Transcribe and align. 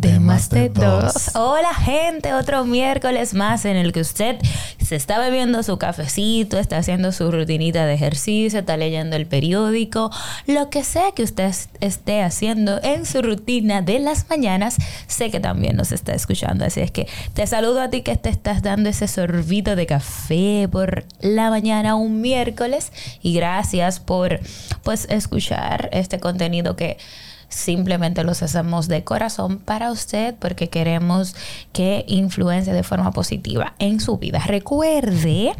De 0.00 0.20
más 0.20 0.48
de 0.50 0.68
dos. 0.68 1.34
Hola 1.34 1.74
gente, 1.74 2.32
otro 2.32 2.64
miércoles 2.64 3.34
más 3.34 3.64
en 3.64 3.76
el 3.76 3.92
que 3.92 4.00
usted 4.00 4.36
se 4.80 4.94
está 4.94 5.18
bebiendo 5.18 5.60
su 5.64 5.76
cafecito, 5.76 6.56
está 6.56 6.78
haciendo 6.78 7.10
su 7.10 7.32
rutinita 7.32 7.84
de 7.84 7.94
ejercicio, 7.94 8.60
está 8.60 8.76
leyendo 8.76 9.16
el 9.16 9.26
periódico, 9.26 10.12
lo 10.46 10.70
que 10.70 10.84
sea 10.84 11.10
que 11.16 11.24
usted 11.24 11.52
esté 11.80 12.22
haciendo 12.22 12.80
en 12.84 13.06
su 13.06 13.22
rutina 13.22 13.82
de 13.82 13.98
las 13.98 14.30
mañanas, 14.30 14.76
sé 15.08 15.32
que 15.32 15.40
también 15.40 15.76
nos 15.76 15.90
está 15.90 16.12
escuchando. 16.12 16.64
Así 16.64 16.80
es 16.80 16.92
que 16.92 17.08
te 17.34 17.44
saludo 17.48 17.80
a 17.80 17.90
ti 17.90 18.02
que 18.02 18.14
te 18.16 18.28
estás 18.28 18.62
dando 18.62 18.90
ese 18.90 19.08
sorbito 19.08 19.74
de 19.74 19.86
café 19.86 20.68
por 20.70 21.06
la 21.20 21.50
mañana 21.50 21.96
un 21.96 22.20
miércoles 22.20 22.92
y 23.20 23.34
gracias 23.34 23.98
por 23.98 24.38
pues 24.84 25.08
escuchar 25.10 25.88
este 25.92 26.20
contenido 26.20 26.76
que 26.76 26.98
simplemente 27.48 28.24
los 28.24 28.42
hacemos 28.42 28.88
de 28.88 29.04
corazón 29.04 29.58
para 29.58 29.90
usted 29.90 30.34
porque 30.38 30.68
queremos 30.68 31.34
que 31.72 32.04
influencie 32.06 32.72
de 32.72 32.82
forma 32.82 33.10
positiva 33.12 33.74
en 33.78 34.00
su 34.00 34.18
vida. 34.18 34.40
Recuerde 34.46 35.54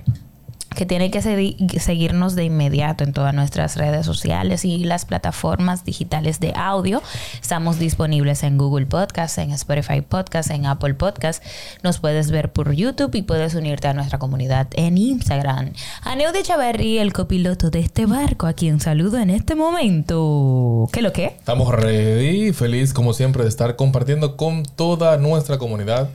que 0.74 0.86
tiene 0.86 1.10
que 1.10 1.20
seguirnos 1.80 2.34
de 2.34 2.45
inmediato 2.45 3.04
en 3.04 3.12
todas 3.12 3.34
nuestras 3.34 3.77
redes 3.77 4.06
sociales 4.06 4.64
y 4.64 4.84
las 4.84 5.05
plataformas 5.05 5.84
digitales 5.84 6.41
de 6.41 6.52
audio. 6.55 7.02
Estamos 7.41 7.78
disponibles 7.78 8.42
en 8.42 8.58
Google 8.58 8.86
Podcast, 8.86 9.38
en 9.38 9.50
Spotify 9.52 10.02
Podcast, 10.02 10.50
en 10.50 10.66
Apple 10.66 10.94
Podcast. 10.94 11.42
Nos 11.83 11.98
puedes 11.98 12.30
ver 12.30 12.52
por 12.52 12.72
YouTube 12.72 13.14
y 13.14 13.22
puedes 13.22 13.55
unirte 13.55 13.88
a 13.88 13.94
nuestra 13.94 14.19
comunidad 14.19 14.69
en 14.75 14.98
Instagram. 14.98 15.72
A 16.02 16.16
Neudi 16.16 16.42
Chaverri, 16.42 16.98
el 16.98 17.12
copiloto 17.12 17.70
de 17.70 17.80
este 17.80 18.06
barco, 18.06 18.47
a 18.47 18.53
quien 18.53 18.80
saludo 18.80 19.19
en 19.19 19.30
este 19.30 19.55
momento. 19.55 20.88
¿Qué 20.92 21.03
lo 21.03 21.12
que? 21.12 21.27
Estamos 21.27 21.75
ready, 21.75 22.53
feliz 22.53 22.92
como 22.92 23.14
siempre 23.14 23.42
de 23.42 23.48
estar 23.48 23.77
compartiendo 23.77 24.36
con 24.36 24.64
toda 24.64 25.16
nuestra 25.16 25.58
comunidad 25.58 26.08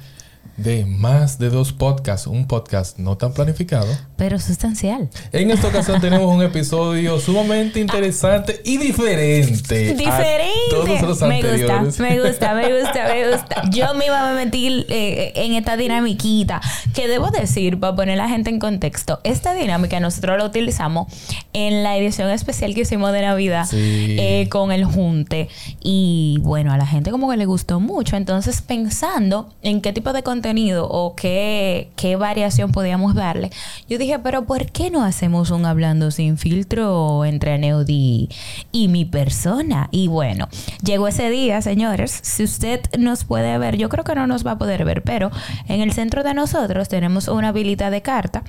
de 0.57 0.85
más 0.85 1.39
de 1.39 1.49
dos 1.49 1.73
podcasts, 1.73 2.27
un 2.27 2.45
podcast 2.45 2.99
no 2.99 3.17
tan 3.17 3.33
planificado, 3.33 3.87
pero 4.15 4.39
sustancial. 4.39 5.09
En 5.31 5.49
esta 5.49 5.67
ocasión 5.67 5.99
tenemos 5.99 6.33
un 6.33 6.43
episodio 6.43 7.19
sumamente 7.19 7.79
interesante 7.79 8.61
y 8.63 8.77
diferente. 8.77 9.95
Diferente. 9.95 10.51
todos 10.69 11.01
los 11.01 11.21
me 11.21 11.41
gusta, 11.41 11.81
me 11.81 12.19
gusta, 12.19 12.53
me 12.53 12.79
gusta, 12.79 13.07
me 13.07 13.31
gusta. 13.31 13.69
Yo 13.71 13.93
me 13.95 14.05
iba 14.05 14.29
a 14.29 14.33
meter 14.33 14.85
eh, 14.89 15.33
en 15.35 15.53
esta 15.53 15.75
dinamiquita 15.75 16.61
que 16.93 17.07
debo 17.07 17.31
decir 17.31 17.79
para 17.79 17.95
poner 17.95 18.19
a 18.19 18.23
la 18.23 18.29
gente 18.29 18.51
en 18.51 18.59
contexto. 18.59 19.19
Esta 19.23 19.55
dinámica 19.55 19.99
nosotros 19.99 20.37
la 20.37 20.45
utilizamos 20.45 21.11
en 21.53 21.83
la 21.83 21.97
edición 21.97 22.29
especial 22.29 22.75
que 22.75 22.81
hicimos 22.81 23.11
de 23.11 23.21
Navidad 23.21 23.67
eh, 23.73 24.47
con 24.51 24.71
el 24.71 24.85
Junte 24.85 25.49
y 25.81 26.37
bueno, 26.41 26.71
a 26.71 26.77
la 26.77 26.85
gente 26.85 27.09
como 27.09 27.29
que 27.29 27.37
le 27.37 27.45
gustó 27.45 27.79
mucho. 27.79 28.17
Entonces 28.17 28.61
pensando 28.61 29.49
en 29.63 29.81
qué 29.81 29.93
tipo 29.93 30.13
de 30.13 30.21
contenido 30.21 30.42
o 30.89 31.15
qué, 31.15 31.89
qué 31.95 32.15
variación 32.15 32.71
podíamos 32.71 33.15
darle, 33.15 33.49
yo 33.89 33.97
dije, 33.97 34.19
pero 34.19 34.45
¿por 34.45 34.65
qué 34.71 34.89
no 34.91 35.03
hacemos 35.03 35.51
un 35.51 35.65
hablando 35.65 36.11
sin 36.11 36.37
filtro 36.37 37.25
entre 37.25 37.57
Neudi 37.57 38.29
y 38.71 38.87
mi 38.87 39.05
persona? 39.05 39.87
Y 39.91 40.07
bueno, 40.07 40.49
llegó 40.83 41.07
ese 41.07 41.29
día, 41.29 41.61
señores. 41.61 42.19
Si 42.23 42.43
usted 42.43 42.81
nos 42.97 43.23
puede 43.23 43.57
ver, 43.57 43.77
yo 43.77 43.89
creo 43.89 44.03
que 44.03 44.15
no 44.15 44.27
nos 44.27 44.45
va 44.45 44.51
a 44.51 44.57
poder 44.57 44.85
ver, 44.85 45.01
pero 45.01 45.31
en 45.67 45.81
el 45.81 45.93
centro 45.93 46.23
de 46.23 46.33
nosotros 46.33 46.89
tenemos 46.89 47.27
una 47.27 47.49
habilidad 47.49 47.91
de 47.91 48.01
carta 48.01 48.43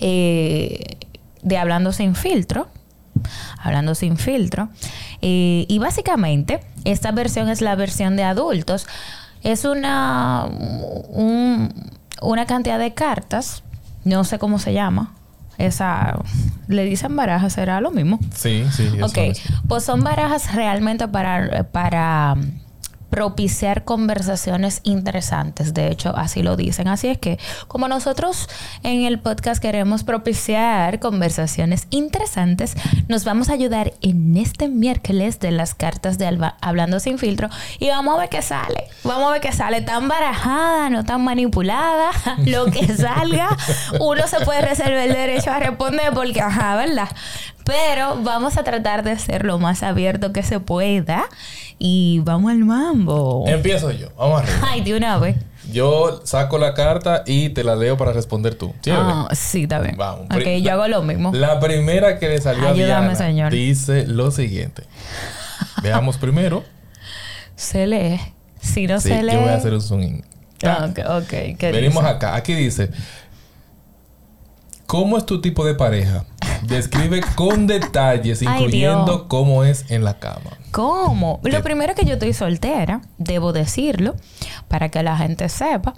eh, 0.00 0.98
de 1.42 1.58
hablando 1.58 1.92
sin 1.92 2.14
filtro 2.14 2.68
hablando 3.58 3.94
sin 3.94 4.16
filtro. 4.16 4.68
Eh, 5.22 5.66
y 5.68 5.78
básicamente, 5.78 6.60
esta 6.84 7.12
versión 7.12 7.48
es 7.48 7.60
la 7.60 7.74
versión 7.76 8.16
de 8.16 8.24
adultos 8.24 8.86
es 9.44 9.64
una, 9.64 10.48
una 12.20 12.46
cantidad 12.46 12.78
de 12.78 12.94
cartas, 12.94 13.62
no 14.04 14.24
sé 14.24 14.38
cómo 14.38 14.58
se 14.58 14.72
llama. 14.72 15.12
Esa, 15.58 16.18
le 16.66 16.84
dicen 16.84 17.14
barajas, 17.14 17.52
será 17.52 17.80
lo 17.80 17.92
mismo. 17.92 18.18
Sí, 18.34 18.64
sí. 18.72 18.90
Ok, 19.00 19.18
pues 19.68 19.84
son 19.84 20.02
barajas 20.02 20.52
realmente 20.54 21.06
para, 21.06 21.64
para 21.70 22.36
propiciar 23.14 23.84
conversaciones 23.84 24.80
interesantes. 24.82 25.72
De 25.72 25.86
hecho, 25.86 26.16
así 26.16 26.42
lo 26.42 26.56
dicen. 26.56 26.88
Así 26.88 27.06
es 27.06 27.16
que, 27.16 27.38
como 27.68 27.86
nosotros 27.86 28.48
en 28.82 29.04
el 29.04 29.20
podcast 29.20 29.62
queremos 29.62 30.02
propiciar 30.02 30.98
conversaciones 30.98 31.86
interesantes, 31.90 32.74
nos 33.06 33.24
vamos 33.24 33.50
a 33.50 33.52
ayudar 33.52 33.92
en 34.00 34.36
este 34.36 34.66
miércoles 34.66 35.38
de 35.38 35.52
las 35.52 35.76
cartas 35.76 36.18
de 36.18 36.26
Alba, 36.26 36.56
Hablando 36.60 36.98
sin 36.98 37.18
filtro 37.18 37.50
y 37.78 37.88
vamos 37.88 38.16
a 38.16 38.18
ver 38.18 38.30
qué 38.30 38.42
sale. 38.42 38.88
Vamos 39.04 39.28
a 39.28 39.30
ver 39.30 39.40
qué 39.40 39.52
sale 39.52 39.80
tan 39.80 40.08
barajada, 40.08 40.90
no 40.90 41.04
tan 41.04 41.22
manipulada, 41.22 42.10
lo 42.46 42.64
que 42.66 42.96
salga. 42.96 43.56
Uno 44.00 44.26
se 44.26 44.44
puede 44.44 44.60
reservar 44.60 45.06
el 45.06 45.12
derecho 45.12 45.52
a 45.52 45.60
responder 45.60 46.12
porque, 46.12 46.40
ajá, 46.40 46.74
¿verdad? 46.74 47.10
Pero 47.64 48.22
vamos 48.22 48.58
a 48.58 48.64
tratar 48.64 49.02
de 49.04 49.18
ser 49.18 49.44
lo 49.44 49.58
más 49.58 49.82
abierto 49.82 50.32
que 50.32 50.42
se 50.42 50.60
pueda 50.60 51.24
y 51.78 52.20
vamos 52.20 52.52
al 52.52 52.58
mambo. 52.58 53.44
Empiezo 53.46 53.90
yo. 53.90 54.08
Vamos 54.18 54.42
arriba. 54.42 54.68
Ay, 54.70 54.82
de 54.82 54.94
una 54.96 55.18
vez. 55.18 55.36
Yo 55.72 56.20
saco 56.24 56.58
la 56.58 56.74
carta 56.74 57.22
y 57.26 57.48
te 57.48 57.64
la 57.64 57.74
leo 57.74 57.96
para 57.96 58.12
responder 58.12 58.54
tú. 58.54 58.74
Ah, 58.90 59.28
sí, 59.32 59.62
está 59.62 59.80
bien. 59.80 59.96
Vamos. 59.96 60.26
Ok, 60.26 60.46
yo 60.62 60.72
hago 60.72 60.88
lo 60.88 61.02
mismo. 61.02 61.32
La 61.32 61.58
primera 61.58 62.18
que 62.18 62.28
le 62.28 62.40
salió 62.40 62.68
Ayúdame, 62.68 63.12
a 63.12 63.16
señor. 63.16 63.50
dice 63.50 64.06
lo 64.06 64.30
siguiente. 64.30 64.84
Veamos 65.82 66.18
primero. 66.18 66.64
Se 67.56 67.86
lee. 67.86 68.20
Si 68.60 68.86
no 68.86 69.00
se 69.00 69.22
lee... 69.22 69.32
yo 69.32 69.40
voy 69.40 69.50
a 69.50 69.56
hacer 69.56 69.72
un 69.72 69.80
zoom 69.80 70.22
Ah, 70.64 70.88
ok, 70.90 70.98
ok. 71.22 71.60
Venimos 71.60 72.04
acá. 72.04 72.34
Aquí 72.34 72.54
dice... 72.54 72.90
¿Cómo 74.86 75.16
es 75.16 75.24
tu 75.24 75.40
tipo 75.40 75.64
de 75.64 75.74
pareja? 75.74 76.24
Describe 76.66 77.20
con 77.34 77.66
detalles, 77.66 78.42
incluyendo 78.42 79.28
cómo 79.28 79.64
es 79.64 79.90
en 79.90 80.04
la 80.04 80.18
cama. 80.18 80.50
¿Cómo? 80.70 81.38
Lo 81.44 81.62
primero 81.62 81.92
es 81.92 81.98
que 81.98 82.04
yo 82.04 82.14
estoy 82.14 82.32
soltera, 82.32 83.00
debo 83.18 83.52
decirlo, 83.52 84.16
para 84.66 84.88
que 84.88 85.04
la 85.04 85.16
gente 85.16 85.48
sepa. 85.48 85.94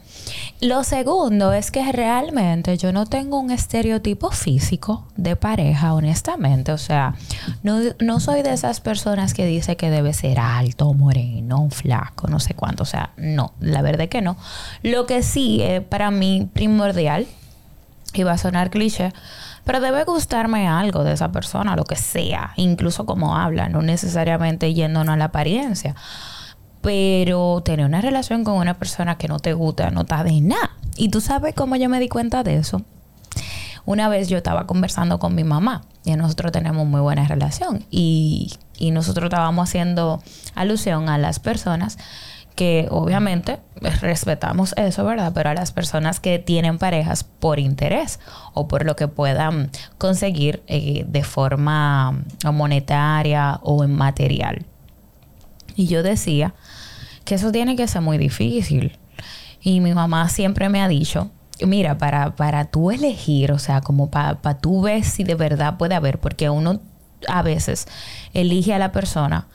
Lo 0.61 0.85
segundo 0.85 1.55
es 1.55 1.71
que 1.71 1.91
realmente 1.93 2.77
yo 2.77 2.93
no 2.93 3.07
tengo 3.07 3.39
un 3.39 3.51
estereotipo 3.51 4.31
físico 4.31 5.07
de 5.17 5.35
pareja, 5.35 5.95
honestamente. 5.95 6.73
O 6.73 6.79
sea, 6.79 7.15
no, 7.63 8.21
soy 8.21 8.43
de 8.43 8.53
esas 8.53 8.81
personas 8.81 9.33
que 9.33 9.47
dice 9.47 9.77
que 9.77 9.89
debe 9.89 10.13
ser 10.13 10.39
alto, 10.39 10.93
moreno, 10.93 11.69
flaco, 11.71 12.29
no 12.29 12.39
sé 12.39 12.53
cuánto. 12.53 12.83
O 12.83 12.87
sea, 12.87 13.13
no, 13.17 13.53
la 13.61 13.81
verdad 13.81 14.03
es 14.03 14.11
que 14.11 14.21
no. 14.21 14.37
Lo 14.83 15.07
que 15.07 15.23
sí 15.23 15.63
es 15.63 15.81
para 15.81 16.11
mí 16.11 16.51
primordial, 16.53 17.27
y 18.13 18.23
va 18.23 18.33
a 18.33 18.39
sonar 18.39 18.71
cliché, 18.71 19.13
pero 19.67 19.81
debe 19.81 20.05
gustarme 20.05 20.69
algo 20.69 21.03
de 21.03 21.13
esa 21.13 21.33
persona, 21.33 21.75
lo 21.75 21.83
que 21.83 21.97
sea, 21.97 22.53
incluso 22.55 23.05
como 23.05 23.37
habla, 23.37 23.69
no 23.69 23.83
necesariamente 23.83 24.73
yéndonos 24.73 25.15
a 25.15 25.17
la 25.17 25.25
apariencia. 25.25 25.97
Pero 26.83 27.63
tener 27.65 27.85
una 27.85 28.01
relación 28.01 28.45
con 28.45 28.59
una 28.59 28.75
persona 28.75 29.19
que 29.19 29.27
no 29.27 29.41
te 29.41 29.55
gusta, 29.55 29.91
no 29.91 30.03
está 30.03 30.23
de 30.23 30.41
nada. 30.41 30.71
Y 30.97 31.09
tú 31.09 31.21
sabes 31.21 31.53
cómo 31.53 31.75
yo 31.75 31.89
me 31.89 31.99
di 31.99 32.09
cuenta 32.09 32.45
de 32.45 32.59
eso. 32.59 32.83
Una 33.85 34.09
vez 34.09 34.29
yo 34.29 34.37
estaba 34.37 34.69
conversando 34.69 35.19
con 35.19 35.35
mi 35.35 35.43
mamá 35.43 35.83
y 36.05 36.15
nosotros 36.15 36.53
tenemos 36.53 36.87
muy 36.87 37.01
buena 37.01 37.27
relación 37.27 37.85
y, 37.91 38.53
y 38.79 38.93
nosotros 38.93 39.25
estábamos 39.25 39.69
haciendo 39.69 40.23
alusión 40.55 41.09
a 41.09 41.19
las 41.19 41.41
personas 41.41 41.99
que 42.57 42.89
obviamente 42.91 43.61
respetamos 44.01 44.75
eso, 44.79 45.05
¿verdad? 45.05 45.33
Pero 45.35 45.51
a 45.51 45.55
las 45.55 45.73
personas 45.73 46.19
que 46.19 46.39
tienen 46.39 46.79
parejas 46.79 47.23
por 47.23 47.61
interés 47.61 48.19
o 48.55 48.67
por 48.67 48.85
lo 48.85 48.97
que 48.97 49.07
puedan 49.07 49.71
conseguir 49.99 50.63
eh, 50.67 51.05
de 51.07 51.23
forma 51.23 52.25
monetaria 52.51 53.61
o 53.63 53.85
en 53.85 53.95
material. 53.95 54.65
Y 55.77 55.87
yo 55.87 56.03
decía 56.03 56.55
que 57.25 57.35
eso 57.35 57.53
tiene 57.53 57.77
que 57.77 57.87
ser 57.87 58.01
muy 58.01 58.17
difícil. 58.17 58.99
Y 59.61 59.81
mi 59.81 59.93
mamá 59.93 60.31
siempre 60.31 60.71
me 60.71 60.81
ha 60.81 60.89
dicho, 60.89 61.31
mira, 61.61 61.99
para, 61.99 62.37
para 62.37 62.65
tú 62.65 62.91
elegir, 62.91 63.53
o 63.53 63.59
sea, 63.59 63.83
como 63.83 64.11
para 64.11 64.59
tú 64.61 64.81
ver 64.81 65.05
si 65.05 65.25
de 65.25 65.35
verdad 65.35 65.77
puede 65.77 65.95
haber, 65.95 66.19
porque 66.21 66.49
uno 66.49 66.81
a 67.29 67.43
veces 67.43 67.87
elige 68.33 68.73
a 68.73 68.79
la 68.79 68.93
persona 68.93 69.47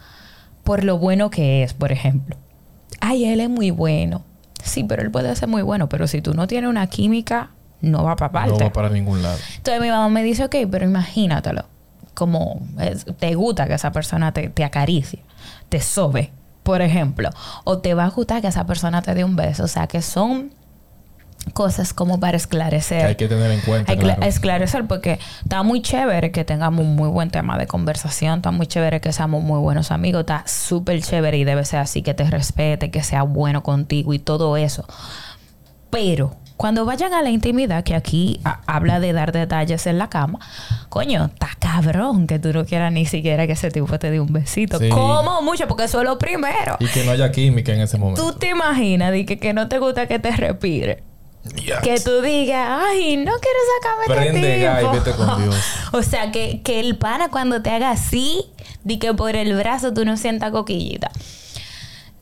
por 0.63 0.83
lo 0.83 0.99
bueno 0.99 1.31
que 1.31 1.63
es, 1.63 1.73
por 1.73 1.91
ejemplo 1.91 2.37
ay, 3.01 3.25
él 3.25 3.41
es 3.41 3.49
muy 3.49 3.71
bueno. 3.71 4.23
Sí, 4.63 4.83
pero 4.83 5.01
él 5.01 5.11
puede 5.11 5.35
ser 5.35 5.49
muy 5.49 5.61
bueno, 5.61 5.89
pero 5.89 6.07
si 6.07 6.21
tú 6.21 6.33
no 6.33 6.47
tienes 6.47 6.69
una 6.69 6.87
química 6.87 7.49
no 7.81 8.03
va 8.03 8.15
para 8.15 8.31
parte. 8.31 8.51
No 8.51 8.59
va 8.59 8.71
para 8.71 8.89
ningún 8.89 9.21
lado. 9.21 9.37
Entonces 9.57 9.81
mi 9.81 9.89
mamá 9.89 10.07
me 10.09 10.23
dice, 10.23 10.45
ok, 10.45 10.55
pero 10.69 10.85
imagínatelo. 10.85 11.65
Como 12.13 12.61
te 13.19 13.33
gusta 13.35 13.67
que 13.67 13.73
esa 13.73 13.91
persona 13.91 14.31
te, 14.31 14.49
te 14.49 14.63
acaricie, 14.63 15.23
te 15.69 15.81
sobe, 15.81 16.31
por 16.63 16.81
ejemplo. 16.81 17.29
O 17.63 17.79
te 17.79 17.93
va 17.93 18.05
a 18.05 18.09
gustar 18.09 18.41
que 18.41 18.47
esa 18.47 18.65
persona 18.65 19.01
te 19.01 19.15
dé 19.15 19.23
un 19.23 19.35
beso. 19.35 19.63
O 19.63 19.67
sea, 19.67 19.87
que 19.87 20.01
son 20.01 20.53
cosas 21.53 21.93
como 21.93 22.19
para 22.19 22.37
esclarecer. 22.37 23.05
hay 23.05 23.15
que 23.15 23.27
tener 23.27 23.51
en 23.51 23.61
cuenta. 23.61 23.91
Hay 23.91 23.97
que 23.97 24.15
esclarecer 24.27 24.85
porque 24.87 25.19
está 25.43 25.63
muy 25.63 25.81
chévere 25.81 26.31
que 26.31 26.45
tengamos 26.45 26.85
un 26.85 26.95
muy 26.95 27.09
buen 27.09 27.29
tema 27.29 27.57
de 27.57 27.67
conversación, 27.67 28.37
está 28.39 28.51
muy 28.51 28.67
chévere 28.67 29.01
que 29.01 29.11
seamos 29.11 29.43
muy 29.43 29.59
buenos 29.59 29.91
amigos, 29.91 30.21
está 30.21 30.43
súper 30.45 31.01
chévere 31.01 31.37
y 31.37 31.43
debe 31.43 31.65
ser 31.65 31.79
así, 31.79 32.01
que 32.01 32.13
te 32.13 32.23
respete, 32.23 32.91
que 32.91 33.03
sea 33.03 33.23
bueno 33.23 33.63
contigo 33.63 34.13
y 34.13 34.19
todo 34.19 34.55
eso. 34.57 34.85
Pero 35.89 36.37
cuando 36.55 36.85
vayan 36.85 37.13
a 37.13 37.21
la 37.23 37.31
intimidad, 37.31 37.83
que 37.83 37.95
aquí 37.95 38.39
habla 38.67 38.99
de 38.99 39.13
dar 39.13 39.31
detalles 39.31 39.87
en 39.87 39.97
la 39.97 40.09
cama, 40.09 40.39
coño, 40.89 41.25
está 41.25 41.49
cabrón 41.59 42.27
que 42.27 42.37
tú 42.37 42.53
no 42.53 42.65
quieras 42.65 42.93
ni 42.93 43.05
siquiera 43.05 43.47
que 43.47 43.53
ese 43.53 43.71
tipo 43.71 43.97
te 43.97 44.11
dé 44.11 44.19
un 44.19 44.31
besito. 44.31 44.79
Como 44.91 45.41
mucho, 45.41 45.67
porque 45.67 45.85
eso 45.85 46.01
es 46.01 46.07
lo 46.07 46.17
primero. 46.19 46.77
Y 46.79 46.85
que 46.85 47.03
no 47.03 47.11
haya 47.11 47.31
química 47.31 47.73
en 47.73 47.81
ese 47.81 47.97
momento. 47.97 48.31
Tú 48.31 48.37
te 48.37 48.49
imaginas 48.49 49.11
de 49.11 49.25
que, 49.25 49.39
que 49.39 49.53
no 49.53 49.67
te 49.67 49.79
gusta 49.79 50.07
que 50.07 50.19
te 50.19 50.31
respire. 50.31 51.10
Que 51.83 51.99
tú 51.99 52.21
digas, 52.21 52.67
ay, 52.69 53.17
no 53.17 53.31
quiero 53.39 53.59
sacarme 53.81 54.03
este 54.03 54.31
Prende 54.31 54.57
y 54.59 54.97
vete 54.97 55.11
con 55.11 55.41
Dios. 55.41 55.55
o 55.91 56.03
sea, 56.03 56.31
que, 56.31 56.61
que 56.61 56.79
el 56.79 56.97
pana 56.97 57.29
cuando 57.29 57.61
te 57.61 57.71
haga 57.71 57.89
así, 57.89 58.45
di 58.83 58.99
que 58.99 59.13
por 59.13 59.35
el 59.35 59.55
brazo 59.55 59.93
tú 59.93 60.05
no 60.05 60.17
sientas 60.17 60.51
coquillita. 60.51 61.11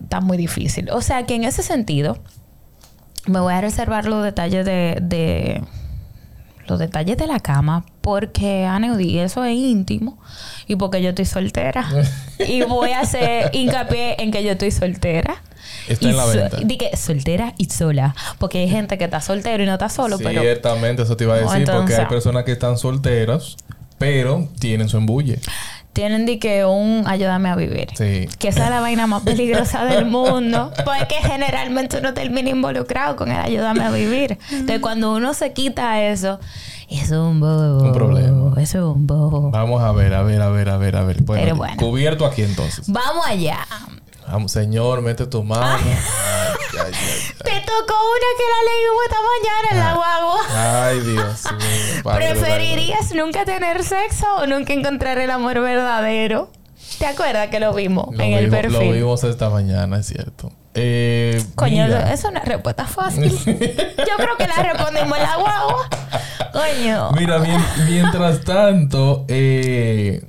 Está 0.01 0.21
muy 0.21 0.37
difícil. 0.37 0.89
O 0.91 1.01
sea, 1.01 1.25
que 1.25 1.35
en 1.35 1.43
ese 1.43 1.63
sentido, 1.63 2.17
me 3.29 3.39
voy 3.39 3.53
a 3.53 3.61
reservar 3.61 4.05
los 4.05 4.23
detalles 4.23 4.65
de, 4.65 5.63
los 6.67 6.79
detalles 6.79 7.17
de 7.17 7.27
la 7.27 7.39
cama 7.39 7.85
porque 8.01 8.65
Aneudi 8.65 9.19
eso 9.19 9.43
es 9.43 9.55
íntimo 9.55 10.19
y 10.67 10.75
porque 10.75 11.01
yo 11.01 11.09
estoy 11.09 11.25
soltera 11.25 11.87
y 12.39 12.63
voy 12.63 12.91
a 12.91 13.01
hacer 13.01 13.51
hincapié 13.53 14.21
en 14.21 14.31
que 14.31 14.43
yo 14.43 14.51
estoy 14.51 14.71
soltera 14.71 15.41
Está 15.89 16.09
en 16.09 16.17
la 16.17 16.25
venta. 16.25 16.57
Dije 16.63 16.95
soltera 16.95 17.53
y 17.57 17.65
sola. 17.65 18.15
Porque 18.37 18.59
hay 18.59 18.69
gente 18.69 18.97
que 18.97 19.05
está 19.05 19.21
soltero 19.21 19.63
y 19.63 19.65
no 19.65 19.73
está 19.73 19.89
solo, 19.89 20.17
pero... 20.17 20.41
Ciertamente, 20.41 21.03
eso 21.03 21.17
te 21.17 21.23
iba 21.25 21.35
a 21.35 21.37
decir. 21.37 21.69
porque 21.69 21.95
hay 21.95 22.05
personas 22.05 22.43
que 22.43 22.51
están 22.51 22.77
solteras, 22.77 23.57
pero 23.97 24.47
tienen 24.59 24.89
su 24.89 24.97
embulle 24.97 25.39
tienen 25.93 26.25
de 26.25 26.39
que 26.39 26.63
un 26.63 27.03
ayúdame 27.07 27.49
a 27.49 27.55
vivir. 27.55 27.89
Sí. 27.95 28.29
Que 28.37 28.47
esa 28.47 28.65
es 28.65 28.69
la 28.69 28.79
vaina 28.79 29.07
más 29.07 29.23
peligrosa 29.23 29.83
del 29.83 30.05
mundo. 30.17 30.71
Porque 30.85 31.15
generalmente 31.15 31.97
uno 31.97 32.13
termina 32.13 32.49
involucrado 32.49 33.17
con 33.17 33.29
el 33.31 33.37
ayúdame 33.37 33.83
a 33.83 33.91
vivir. 33.91 34.37
Entonces, 34.51 34.79
cuando 34.79 35.13
uno 35.13 35.33
se 35.33 35.51
quita 35.51 36.01
eso, 36.03 36.39
es 36.89 37.11
un 37.11 37.41
bobo. 37.41 37.83
Un 37.83 37.91
problema. 37.91 38.61
Eso 38.61 38.77
es 38.77 38.83
un 38.95 39.07
bobo. 39.07 39.51
Vamos 39.51 39.83
a 39.83 39.91
ver, 39.91 40.13
a 40.13 40.23
ver, 40.23 40.41
a 40.41 40.49
ver, 40.49 40.69
a 40.69 40.77
ver, 40.77 40.95
a 40.95 41.03
ver. 41.03 41.23
Pero 41.25 41.55
bueno. 41.55 41.75
Cubierto 41.77 42.25
aquí 42.25 42.43
entonces. 42.43 42.85
Vamos 42.87 43.25
allá. 43.27 43.59
Señor, 44.47 45.01
mete 45.01 45.27
tu 45.27 45.43
mano. 45.43 45.77
Te 45.79 47.61
tocó 47.61 47.95
una 47.95 48.29
que 48.37 48.45
la 48.45 48.59
leímos 48.69 49.03
esta 49.05 49.17
mañana 49.21 49.67
en 49.71 49.79
la 49.79 49.93
guagua. 49.95 50.85
Ay, 50.85 50.99
Dios 51.01 51.43
mío. 51.51 52.03
¿Preferirías 52.15 53.13
nunca 53.13 53.45
tener 53.45 53.83
sexo 53.83 54.27
o 54.37 54.47
nunca 54.47 54.73
encontrar 54.73 55.17
el 55.17 55.31
amor 55.31 55.59
verdadero? 55.59 56.51
¿Te 56.97 57.05
acuerdas 57.05 57.49
que 57.49 57.59
lo 57.59 57.73
vimos 57.73 58.07
en 58.19 58.33
el 58.33 58.49
perfil? 58.49 58.73
Lo 58.73 58.91
vimos 58.91 59.23
esta 59.23 59.49
mañana, 59.49 59.99
es 59.99 60.07
cierto. 60.07 60.51
Eh, 60.73 61.43
Coño, 61.55 61.85
eso 61.85 61.97
es 61.97 62.23
una 62.25 62.41
respuesta 62.41 62.85
fácil. 62.85 63.29
Yo 63.45 64.15
creo 64.17 64.37
que 64.37 64.47
la 64.47 64.63
respondimos 64.63 65.17
en 65.17 65.23
la 65.23 65.35
guagua. 65.37 65.89
Coño. 66.53 67.11
Mira, 67.11 67.39
mientras 67.85 68.41
tanto, 68.43 69.25
eh, 69.27 70.23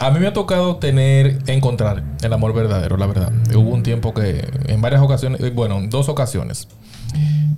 a 0.00 0.10
mí 0.10 0.18
me 0.18 0.26
ha 0.26 0.32
tocado 0.32 0.76
tener, 0.76 1.38
encontrar 1.46 2.02
el 2.22 2.32
amor 2.32 2.54
verdadero, 2.54 2.96
la 2.96 3.06
verdad. 3.06 3.30
Hubo 3.54 3.68
un 3.70 3.82
tiempo 3.82 4.14
que, 4.14 4.48
en 4.66 4.80
varias 4.80 5.02
ocasiones, 5.02 5.42
eh, 5.42 5.50
bueno, 5.50 5.78
dos 5.88 6.08
ocasiones. 6.08 6.68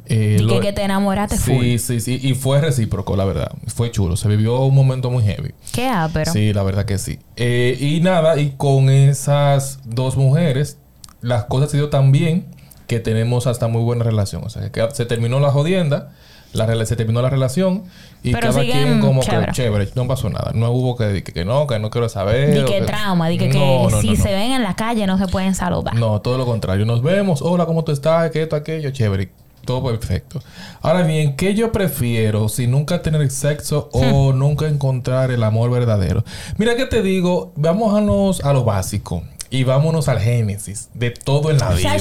Eh, 0.06 0.38
y 0.40 0.60
que, 0.60 0.72
te 0.72 0.82
enamoraste 0.82 1.36
Sí, 1.36 1.78
sí, 1.78 2.00
sí. 2.00 2.18
Y 2.20 2.34
fue 2.34 2.60
recíproco, 2.60 3.14
la 3.14 3.24
verdad. 3.24 3.52
Fue 3.68 3.92
chulo. 3.92 4.16
Se 4.16 4.26
vivió 4.28 4.60
un 4.62 4.74
momento 4.74 5.08
muy 5.08 5.22
heavy. 5.22 5.54
Qué 5.72 5.88
pero 6.12 6.32
Sí, 6.32 6.52
la 6.52 6.64
verdad 6.64 6.84
que 6.84 6.98
sí. 6.98 7.20
Eh, 7.36 7.78
y 7.80 8.00
nada, 8.00 8.36
y 8.36 8.50
con 8.56 8.90
esas 8.90 9.78
dos 9.84 10.16
mujeres, 10.16 10.78
las 11.20 11.44
cosas 11.44 11.70
se 11.70 11.76
dio 11.76 11.90
tan 11.90 12.10
bien 12.10 12.46
que 12.88 12.98
tenemos 12.98 13.46
hasta 13.46 13.68
muy 13.68 13.82
buena 13.82 14.02
relación. 14.02 14.42
O 14.44 14.50
sea, 14.50 14.72
que 14.72 14.86
se 14.92 15.06
terminó 15.06 15.38
la 15.38 15.52
jodienda 15.52 16.12
la, 16.52 16.86
se 16.86 16.96
terminó 16.96 17.22
la 17.22 17.30
relación 17.30 17.84
y 18.22 18.32
cada 18.32 18.60
quien 18.60 19.00
como 19.00 19.20
que 19.20 19.46
chévere, 19.52 19.88
no 19.94 20.06
pasó 20.06 20.28
nada. 20.30 20.52
No 20.54 20.70
hubo 20.70 20.96
que, 20.96 21.22
que, 21.22 21.44
no, 21.44 21.66
que 21.66 21.78
no 21.78 21.90
quiero 21.90 22.08
saber. 22.08 22.50
Ni 22.50 22.64
que, 22.64 22.82
trauma, 22.82 23.28
di 23.28 23.38
que, 23.38 23.48
que 23.48 23.88
si 24.00 24.16
se 24.16 24.32
ven 24.32 24.52
en 24.52 24.62
la 24.62 24.76
calle 24.76 25.06
no 25.06 25.18
se 25.18 25.26
pueden 25.26 25.54
saludar. 25.54 25.94
No, 25.94 26.20
todo 26.20 26.38
lo 26.38 26.46
contrario. 26.46 26.84
Nos 26.84 27.02
vemos, 27.02 27.42
hola, 27.42 27.66
¿cómo 27.66 27.84
tú 27.84 27.92
estás? 27.92 28.30
¿Qué 28.30 28.42
esto, 28.42 28.56
aquello? 28.56 28.90
Chévere. 28.90 29.30
Todo 29.64 29.84
perfecto. 29.84 30.42
Ahora 30.80 31.02
bien, 31.02 31.36
¿qué 31.36 31.54
yo 31.54 31.70
prefiero 31.70 32.48
si 32.48 32.66
nunca 32.66 33.00
tener 33.00 33.30
sexo 33.30 33.88
o 33.92 34.32
hmm. 34.32 34.38
nunca 34.38 34.68
encontrar 34.68 35.30
el 35.30 35.42
amor 35.42 35.70
verdadero? 35.70 36.24
Mira 36.58 36.74
que 36.74 36.86
te 36.86 37.02
digo, 37.02 37.52
vamos 37.56 38.42
a, 38.44 38.48
a 38.48 38.52
lo 38.52 38.64
básico. 38.64 39.22
Y 39.52 39.64
vámonos 39.64 40.08
al 40.08 40.18
génesis 40.18 40.88
de 40.94 41.10
todo 41.10 41.50
en 41.50 41.58
la 41.58 41.74
vida. 41.74 41.94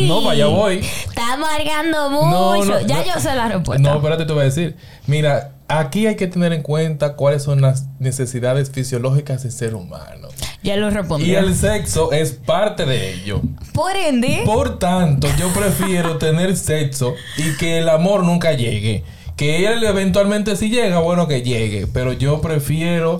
No, 0.00 0.24
vaya 0.24 0.46
voy. 0.46 0.78
Está 0.78 1.34
amargando 1.34 2.10
mucho. 2.10 2.80
ya 2.80 3.04
yo 3.04 3.20
sé 3.20 3.36
la 3.36 3.48
respuesta. 3.48 3.88
No, 3.88 3.98
espérate, 3.98 4.24
te 4.24 4.32
voy 4.32 4.42
a 4.42 4.46
decir. 4.46 4.76
Mira, 5.06 5.52
aquí 5.68 6.08
hay 6.08 6.16
que 6.16 6.26
tener 6.26 6.52
en 6.52 6.62
cuenta 6.62 7.14
cuáles 7.14 7.44
son 7.44 7.60
las 7.60 7.86
necesidades 8.00 8.72
fisiológicas 8.72 9.44
del 9.44 9.52
ser 9.52 9.76
humano. 9.76 10.26
Ya 10.64 10.76
lo 10.76 10.90
respondí. 10.90 11.30
Y 11.30 11.36
el 11.36 11.54
sexo 11.54 12.10
es 12.10 12.32
parte 12.32 12.84
de 12.84 13.14
ello. 13.14 13.40
Por 13.74 13.94
ende. 13.94 14.42
Por 14.44 14.80
tanto, 14.80 15.28
yo 15.38 15.52
prefiero 15.52 16.16
tener 16.18 16.56
sexo 16.56 17.14
y 17.36 17.56
que 17.58 17.78
el 17.78 17.88
amor 17.90 18.24
nunca 18.24 18.54
llegue. 18.54 19.04
Que 19.36 19.68
él 19.72 19.84
eventualmente 19.84 20.56
si 20.56 20.68
llega, 20.68 20.98
bueno 20.98 21.28
que 21.28 21.42
llegue. 21.42 21.86
Pero 21.86 22.12
yo 22.12 22.40
prefiero 22.40 23.18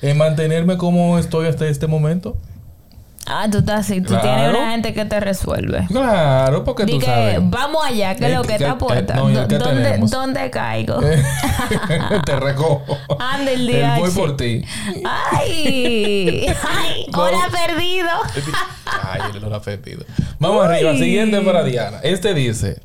eh, 0.00 0.14
mantenerme 0.14 0.78
como 0.78 1.18
estoy 1.18 1.46
hasta 1.46 1.68
este 1.68 1.86
momento. 1.88 2.38
Ah, 3.26 3.46
tú 3.50 3.58
estás 3.58 3.80
así. 3.80 4.00
Tú 4.00 4.14
tienes 4.20 4.50
una 4.50 4.72
gente 4.72 4.92
que 4.92 5.04
te 5.04 5.20
resuelve. 5.20 5.86
Claro, 5.86 6.64
porque 6.64 6.86
tú 6.86 7.00
sabes. 7.00 7.38
Vamos 7.42 7.84
allá, 7.84 8.14
que 8.14 8.26
es 8.26 8.34
lo 8.34 8.42
que 8.42 8.54
está 8.54 8.76
puesta. 8.78 9.14
¿Dónde, 9.14 9.46
¿Dónde 9.98 10.50
caigo? 10.50 11.00
te 12.24 12.36
recojo. 12.40 12.98
Anda 13.18 13.52
el 13.52 13.66
día. 13.66 13.96
voy 13.98 14.10
por 14.10 14.36
ti. 14.36 14.64
¡Ay! 15.04 16.46
¡Ay! 16.48 17.06
¡Hora 17.14 17.48
perdido! 17.50 18.08
¡Ay, 18.86 19.20
el 19.34 19.44
hora 19.44 19.60
perdido! 19.60 20.04
Vamos 20.38 20.64
arriba. 20.64 20.92
Siguiente 20.94 21.40
para 21.40 21.62
Diana. 21.62 21.98
Este 22.02 22.34
dice... 22.34 22.80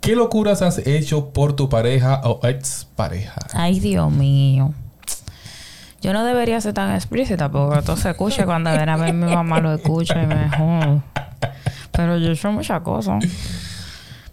¿Qué 0.00 0.16
locuras 0.16 0.62
has 0.62 0.78
hecho 0.84 1.32
por 1.32 1.54
tu 1.54 1.68
pareja 1.68 2.22
o 2.24 2.40
ex 2.44 2.88
pareja? 2.96 3.46
Ay, 3.52 3.78
Dios 3.78 4.10
mío. 4.10 4.74
Yo 6.02 6.12
no 6.12 6.24
debería 6.24 6.60
ser 6.60 6.74
tan 6.74 6.92
explícita 6.94 7.48
porque 7.48 7.78
esto 7.78 7.96
se 7.96 8.10
escucha 8.10 8.44
cuando 8.44 8.72
ven 8.72 8.88
a 8.88 8.96
ver 8.96 9.14
mi 9.14 9.32
mamá 9.32 9.60
lo 9.60 9.72
escucha 9.72 10.20
y 10.20 10.26
me. 10.26 10.50
Pero 11.92 12.18
yo 12.18 12.32
hecho 12.32 12.50
muchas 12.50 12.80
cosas. 12.80 13.24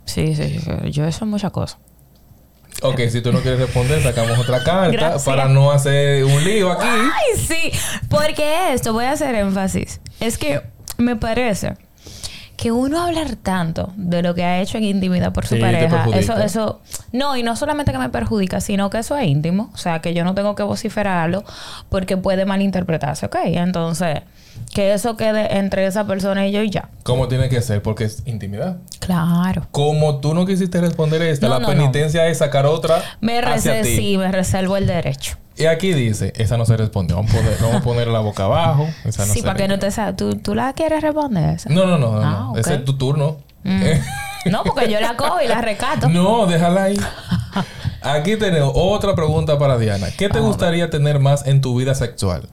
Sí, 0.03 0.35
sí, 0.35 0.59
yo 0.89 1.05
he 1.05 1.09
hecho 1.09 1.27
muchas 1.27 1.51
cosas. 1.51 1.77
Ok, 2.81 3.01
si 3.11 3.21
tú 3.21 3.31
no 3.31 3.39
quieres 3.41 3.59
responder, 3.59 4.01
sacamos 4.01 4.39
otra 4.39 4.63
carta 4.63 5.17
para 5.23 5.47
no 5.47 5.71
hacer 5.71 6.23
un 6.23 6.43
lío 6.43 6.71
aquí. 6.71 6.87
Ay, 6.87 7.37
sí. 7.37 7.71
Porque 8.09 8.73
esto, 8.73 8.91
voy 8.91 9.05
a 9.05 9.11
hacer 9.11 9.35
énfasis. 9.35 10.01
Es 10.19 10.39
que 10.39 10.61
me 10.97 11.17
parece 11.17 11.75
que 12.59 12.73
uno 12.73 13.01
hablar 13.01 13.37
tanto 13.37 13.93
de 13.95 14.21
lo 14.21 14.35
que 14.35 14.43
ha 14.43 14.59
hecho 14.59 14.77
en 14.77 14.83
intimidad 14.83 15.31
por 15.31 15.47
su 15.47 15.57
pareja, 15.61 16.07
eso, 16.13 16.37
eso, 16.37 16.81
no, 17.13 17.37
y 17.37 17.43
no 17.43 17.55
solamente 17.55 17.93
que 17.93 17.97
me 17.97 18.09
perjudica, 18.09 18.59
sino 18.59 18.89
que 18.89 18.97
eso 18.97 19.15
es 19.15 19.27
íntimo, 19.27 19.71
o 19.73 19.77
sea, 19.77 20.01
que 20.01 20.13
yo 20.13 20.25
no 20.25 20.35
tengo 20.35 20.55
que 20.55 20.63
vociferarlo 20.63 21.45
porque 21.87 22.17
puede 22.17 22.43
malinterpretarse, 22.43 23.27
¿ok? 23.27 23.37
Entonces, 23.45 24.23
que 24.73 24.93
eso 24.93 25.15
quede 25.15 25.57
entre 25.57 25.85
esa 25.85 26.05
persona 26.05 26.47
y 26.47 26.51
yo 26.51 26.61
y 26.61 26.69
ya. 26.69 26.89
¿Cómo 27.03 27.29
tiene 27.29 27.47
que 27.47 27.61
ser? 27.61 27.81
Porque 27.81 28.03
es 28.03 28.23
intimidad. 28.25 28.75
Claro. 28.99 29.65
Como 29.71 30.17
tú 30.17 30.33
no 30.33 30.45
quisiste 30.45 30.81
responder 30.81 31.21
esta, 31.21 31.47
la 31.47 31.65
penitencia 31.65 32.27
es 32.27 32.39
sacar 32.39 32.65
otra. 32.65 33.01
Me 33.21 33.39
hacia 33.39 33.85
Sí, 33.85 34.17
me 34.17 34.33
reservo 34.33 34.75
el 34.75 34.85
derecho. 34.85 35.37
Y 35.59 35.65
aquí 35.65 35.93
dice, 35.93 36.31
esa 36.37 36.55
no 36.55 36.65
se 36.65 36.77
respondió. 36.77 37.17
Vamos 37.17 37.33
a 37.33 37.35
poner, 37.35 37.57
vamos 37.59 37.75
a 37.75 37.81
poner 37.81 38.07
la 38.07 38.19
boca 38.19 38.45
abajo. 38.45 38.87
Esa 39.03 39.25
no 39.25 39.33
sí, 39.33 39.41
para 39.41 39.55
que 39.55 39.67
no 39.67 39.77
te 39.77 39.91
sabes. 39.91 40.15
¿Tú, 40.15 40.37
¿Tú, 40.37 40.55
la 40.55 40.71
quieres 40.71 41.01
responder 41.01 41.55
esa? 41.55 41.69
No, 41.69 41.85
no, 41.85 41.97
no. 41.97 42.17
Ah, 42.17 42.53
Ese 42.55 42.75
es 42.75 42.85
tu 42.85 42.97
turno. 42.97 43.39
Mm. 43.65 43.81
no, 44.51 44.63
porque 44.63 44.89
yo 44.89 45.01
la 45.01 45.17
cojo 45.17 45.41
y 45.43 45.49
la 45.49 45.59
recato. 45.59 46.07
No, 46.07 46.45
déjala 46.45 46.83
ahí. 46.83 46.97
Aquí 48.01 48.37
tenemos 48.37 48.71
otra 48.73 49.15
pregunta 49.15 49.59
para 49.59 49.77
Diana. 49.77 50.07
¿Qué 50.17 50.29
te 50.29 50.39
gustaría 50.39 50.89
tener 50.89 51.19
más 51.19 51.45
en 51.45 51.59
tu 51.59 51.77
vida 51.77 51.93
sexual? 51.93 52.47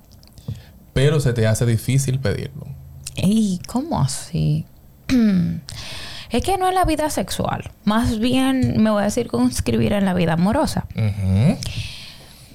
Pero 0.92 1.20
se 1.20 1.32
te 1.32 1.46
hace 1.46 1.64
difícil 1.64 2.18
pedirlo. 2.18 2.66
¿Y 3.14 3.60
cómo 3.68 4.00
así? 4.00 4.66
es 6.30 6.42
que 6.42 6.58
no 6.58 6.68
es 6.68 6.74
la 6.74 6.84
vida 6.84 7.08
sexual. 7.10 7.70
Más 7.84 8.18
bien 8.18 8.82
me 8.82 8.90
voy 8.90 9.04
a 9.04 9.10
circunscribir 9.10 9.92
en 9.92 10.04
la 10.04 10.12
vida 10.12 10.32
amorosa. 10.32 10.86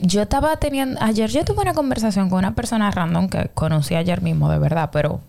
Yo 0.02 0.24
estaba 0.24 0.58
teniendo... 0.58 1.00
Ayer 1.02 1.30
yo 1.30 1.46
tuve 1.46 1.62
una 1.62 1.74
conversación 1.74 2.30
con 2.30 2.40
una 2.40 2.56
persona 2.56 2.90
random 2.90 3.30
que 3.30 3.50
conocí 3.54 3.96
ayer 3.96 4.22
mismo, 4.22 4.50
de 4.50 4.58
verdad, 4.58 4.90
pero 4.92 5.22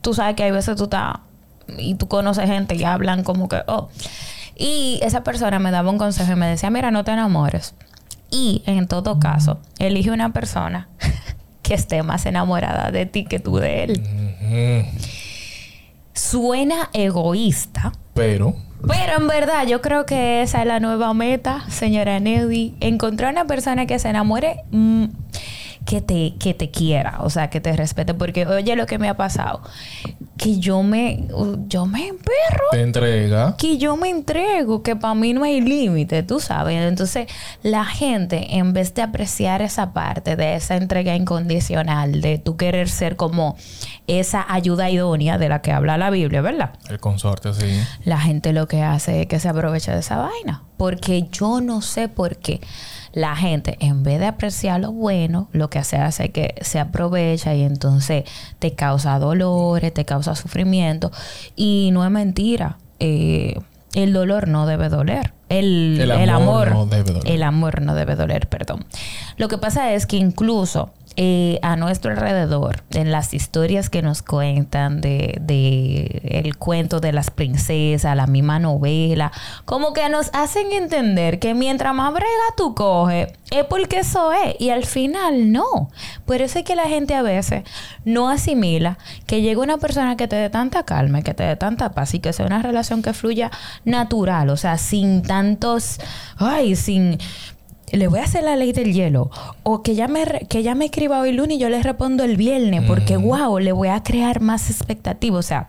tú 0.00 0.14
sabes 0.14 0.36
que 0.36 0.44
hay 0.44 0.52
veces 0.52 0.76
tú 0.76 0.84
estás... 0.84 1.16
Y 1.76 1.94
tú 1.96 2.08
conoces 2.08 2.46
gente 2.46 2.76
y 2.76 2.84
hablan 2.84 3.24
como 3.24 3.48
que... 3.48 3.62
Oh. 3.66 3.88
Y 4.56 5.00
esa 5.02 5.24
persona 5.24 5.58
me 5.58 5.70
daba 5.70 5.90
un 5.90 5.98
consejo 5.98 6.32
y 6.32 6.36
me 6.36 6.46
decía, 6.46 6.70
mira, 6.70 6.90
no 6.90 7.02
te 7.02 7.12
enamores. 7.12 7.74
Y 8.30 8.62
en 8.66 8.86
todo 8.86 9.18
caso, 9.18 9.58
elige 9.78 10.10
una 10.10 10.32
persona 10.32 10.88
que 11.62 11.74
esté 11.74 12.02
más 12.02 12.26
enamorada 12.26 12.90
de 12.92 13.06
ti 13.06 13.24
que 13.24 13.40
tú 13.40 13.56
de 13.56 13.84
él. 13.84 14.86
Suena 16.12 16.90
egoísta. 16.92 17.92
Pero. 18.14 18.54
Pero 18.86 19.18
en 19.18 19.28
verdad, 19.28 19.66
yo 19.66 19.80
creo 19.80 20.06
que 20.06 20.42
esa 20.42 20.60
es 20.60 20.66
la 20.66 20.80
nueva 20.80 21.12
meta, 21.14 21.64
señora 21.68 22.18
Nelly. 22.18 22.74
Encontrar 22.80 23.32
una 23.32 23.46
persona 23.46 23.86
que 23.86 23.98
se 23.98 24.08
enamore. 24.08 24.56
Mm, 24.70 25.04
que 25.84 26.00
te, 26.00 26.34
que 26.38 26.54
te 26.54 26.70
quiera, 26.70 27.18
o 27.20 27.30
sea, 27.30 27.50
que 27.50 27.60
te 27.60 27.74
respete. 27.74 28.14
Porque, 28.14 28.46
oye, 28.46 28.76
lo 28.76 28.86
que 28.86 28.98
me 28.98 29.08
ha 29.08 29.16
pasado, 29.16 29.62
que 30.36 30.58
yo 30.58 30.82
me, 30.82 31.26
yo 31.66 31.86
me 31.86 32.08
emperro. 32.08 32.64
Te 32.70 32.82
entrega. 32.82 33.56
Que 33.56 33.78
yo 33.78 33.96
me 33.96 34.08
entrego, 34.08 34.82
que 34.82 34.96
para 34.96 35.14
mí 35.14 35.32
no 35.32 35.44
hay 35.44 35.60
límite, 35.60 36.22
tú 36.22 36.40
sabes. 36.40 36.80
Entonces, 36.80 37.26
la 37.62 37.84
gente, 37.84 38.56
en 38.56 38.72
vez 38.72 38.94
de 38.94 39.02
apreciar 39.02 39.62
esa 39.62 39.92
parte 39.92 40.36
de 40.36 40.54
esa 40.54 40.76
entrega 40.76 41.14
incondicional, 41.14 42.20
de 42.20 42.38
tú 42.38 42.56
querer 42.56 42.88
ser 42.88 43.16
como 43.16 43.56
esa 44.06 44.44
ayuda 44.48 44.90
idónea 44.90 45.38
de 45.38 45.48
la 45.48 45.62
que 45.62 45.72
habla 45.72 45.98
la 45.98 46.10
Biblia, 46.10 46.40
¿verdad? 46.40 46.72
El 46.88 47.00
consorte, 47.00 47.52
sí. 47.54 47.80
La 48.04 48.18
gente 48.18 48.52
lo 48.52 48.68
que 48.68 48.82
hace 48.82 49.22
es 49.22 49.26
que 49.26 49.40
se 49.40 49.48
aprovecha 49.48 49.92
de 49.92 50.00
esa 50.00 50.16
vaina. 50.16 50.62
Porque 50.76 51.28
yo 51.30 51.60
no 51.60 51.82
sé 51.82 52.08
por 52.08 52.36
qué 52.38 52.60
la 53.12 53.34
gente, 53.36 53.76
en 53.80 54.02
vez 54.02 54.20
de 54.20 54.26
apreciar 54.26 54.80
lo 54.80 54.92
bueno, 54.92 55.48
lo 55.52 55.68
que 55.70 55.78
hace 55.78 55.96
es 56.04 56.30
que 56.30 56.54
se 56.60 56.78
aprovecha 56.78 57.54
y 57.54 57.62
entonces 57.62 58.24
te 58.58 58.74
causa 58.74 59.18
dolores, 59.18 59.92
te 59.92 60.04
causa 60.04 60.34
sufrimiento. 60.34 61.10
Y 61.56 61.90
no 61.92 62.04
es 62.04 62.10
mentira. 62.10 62.78
Eh, 63.00 63.56
el 63.94 64.12
dolor 64.12 64.46
no 64.46 64.66
debe 64.66 64.88
doler. 64.88 65.32
El, 65.48 66.10
amor, 66.30 66.70
no 66.70 66.86
debe 66.86 67.12
doler. 67.12 67.32
El 67.32 67.42
amor 67.42 67.82
no 67.82 67.94
debe 67.94 68.14
doler, 68.14 68.46
perdón. 68.48 68.84
Lo 69.36 69.48
que 69.48 69.58
pasa 69.58 69.92
es 69.94 70.06
que 70.06 70.16
incluso 70.16 70.92
eh, 71.22 71.58
a 71.60 71.76
nuestro 71.76 72.12
alrededor, 72.12 72.82
en 72.92 73.12
las 73.12 73.34
historias 73.34 73.90
que 73.90 74.00
nos 74.00 74.22
cuentan 74.22 75.02
de, 75.02 75.36
de, 75.42 76.22
el 76.24 76.56
cuento 76.56 76.98
de 76.98 77.12
las 77.12 77.30
princesas, 77.30 78.16
la 78.16 78.26
misma 78.26 78.58
novela, 78.58 79.30
como 79.66 79.92
que 79.92 80.08
nos 80.08 80.30
hacen 80.32 80.72
entender 80.72 81.38
que 81.38 81.52
mientras 81.52 81.94
más 81.94 82.14
brega 82.14 82.26
tú 82.56 82.74
coges, 82.74 83.28
es 83.50 83.64
porque 83.64 83.98
eso 83.98 84.32
es. 84.32 84.56
Y 84.58 84.70
al 84.70 84.86
final 84.86 85.52
no. 85.52 85.90
Por 86.24 86.40
eso 86.40 86.58
es 86.58 86.64
que 86.64 86.74
la 86.74 86.88
gente 86.88 87.14
a 87.14 87.20
veces 87.20 87.64
no 88.06 88.30
asimila 88.30 88.96
que 89.26 89.42
llegue 89.42 89.58
una 89.58 89.76
persona 89.76 90.16
que 90.16 90.26
te 90.26 90.36
dé 90.36 90.48
tanta 90.48 90.84
calma, 90.84 91.20
que 91.20 91.34
te 91.34 91.42
dé 91.42 91.56
tanta 91.56 91.92
paz 91.92 92.14
y 92.14 92.20
que 92.20 92.32
sea 92.32 92.46
una 92.46 92.62
relación 92.62 93.02
que 93.02 93.12
fluya 93.12 93.50
natural, 93.84 94.48
o 94.48 94.56
sea, 94.56 94.78
sin 94.78 95.20
tantos, 95.20 96.00
ay, 96.38 96.76
sin 96.76 97.18
le 97.92 98.08
voy 98.08 98.20
a 98.20 98.24
hacer 98.24 98.44
la 98.44 98.56
ley 98.56 98.72
del 98.72 98.92
hielo. 98.92 99.30
O 99.62 99.82
que 99.82 99.94
ya 99.94 100.08
me, 100.08 100.24
que 100.48 100.62
ya 100.62 100.74
me 100.74 100.86
escriba 100.86 101.20
hoy 101.20 101.32
lunes 101.32 101.56
y 101.56 101.60
yo 101.60 101.68
le 101.68 101.82
respondo 101.82 102.24
el 102.24 102.36
viernes. 102.36 102.84
Porque, 102.86 103.16
wow, 103.16 103.58
le 103.58 103.72
voy 103.72 103.88
a 103.88 104.02
crear 104.02 104.40
más 104.40 104.70
expectativa. 104.70 105.38
O 105.38 105.42
sea, 105.42 105.68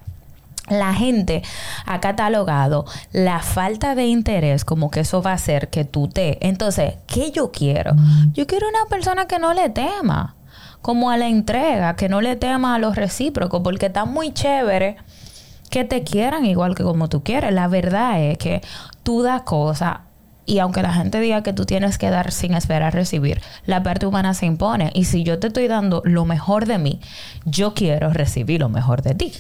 la 0.70 0.94
gente 0.94 1.44
ha 1.86 2.00
catalogado 2.00 2.86
la 3.12 3.40
falta 3.40 3.96
de 3.96 4.06
interés 4.06 4.64
como 4.64 4.90
que 4.92 5.02
eso 5.02 5.22
va 5.22 5.32
a 5.32 5.36
hacer 5.36 5.70
que 5.70 5.84
tú 5.84 6.08
te... 6.08 6.46
Entonces, 6.48 6.96
¿qué 7.08 7.32
yo 7.32 7.52
quiero? 7.52 7.94
Yo 8.34 8.48
quiero 8.48 8.68
una 8.68 8.90
persona 8.90 9.28
que 9.28 9.40
no 9.40 9.54
le 9.54 9.70
tema. 9.70 10.36
Como 10.82 11.12
a 11.12 11.18
la 11.18 11.28
entrega, 11.28 11.96
que 11.96 12.10
no 12.10 12.22
le 12.22 12.36
tema 12.36 12.74
a 12.76 12.80
los 12.80 12.96
recíprocos. 12.96 13.62
Porque 13.64 13.88
está 13.88 14.06
muy 14.06 14.34
chévere 14.34 14.98
que 15.70 15.84
te 15.84 16.04
quieran 16.04 16.46
igual 16.46 16.76
que 16.76 16.84
como 16.84 17.08
tú 17.10 17.24
quieres. 17.24 17.54
La 17.54 17.68
verdad 17.68 18.22
es 18.22 18.38
que 18.38 18.62
tú 19.04 19.22
das 19.22 19.44
cosas 19.44 20.00
y 20.52 20.60
aunque 20.60 20.82
la 20.82 20.92
gente 20.92 21.22
diga 21.22 21.44
que 21.44 21.54
tú 21.54 21.66
tienes 21.66 21.98
que 21.98 22.10
dar 22.10 22.34
sin 22.34 22.54
esperar 22.56 22.94
recibir, 22.94 23.40
la 23.66 23.84
parte 23.84 24.06
humana 24.06 24.34
se 24.34 24.46
impone. 24.46 24.92
Y 24.94 25.06
si 25.06 25.24
yo 25.24 25.40
te 25.40 25.48
estoy 25.48 25.70
dando 25.70 26.02
lo 26.04 26.26
mejor 26.26 26.66
de 26.66 26.78
mí, 26.78 27.00
yo 27.46 27.74
quiero 27.74 28.12
recibir 28.12 28.60
lo 28.60 28.68
mejor 28.68 29.02
de 29.02 29.16
ti. 29.16 29.32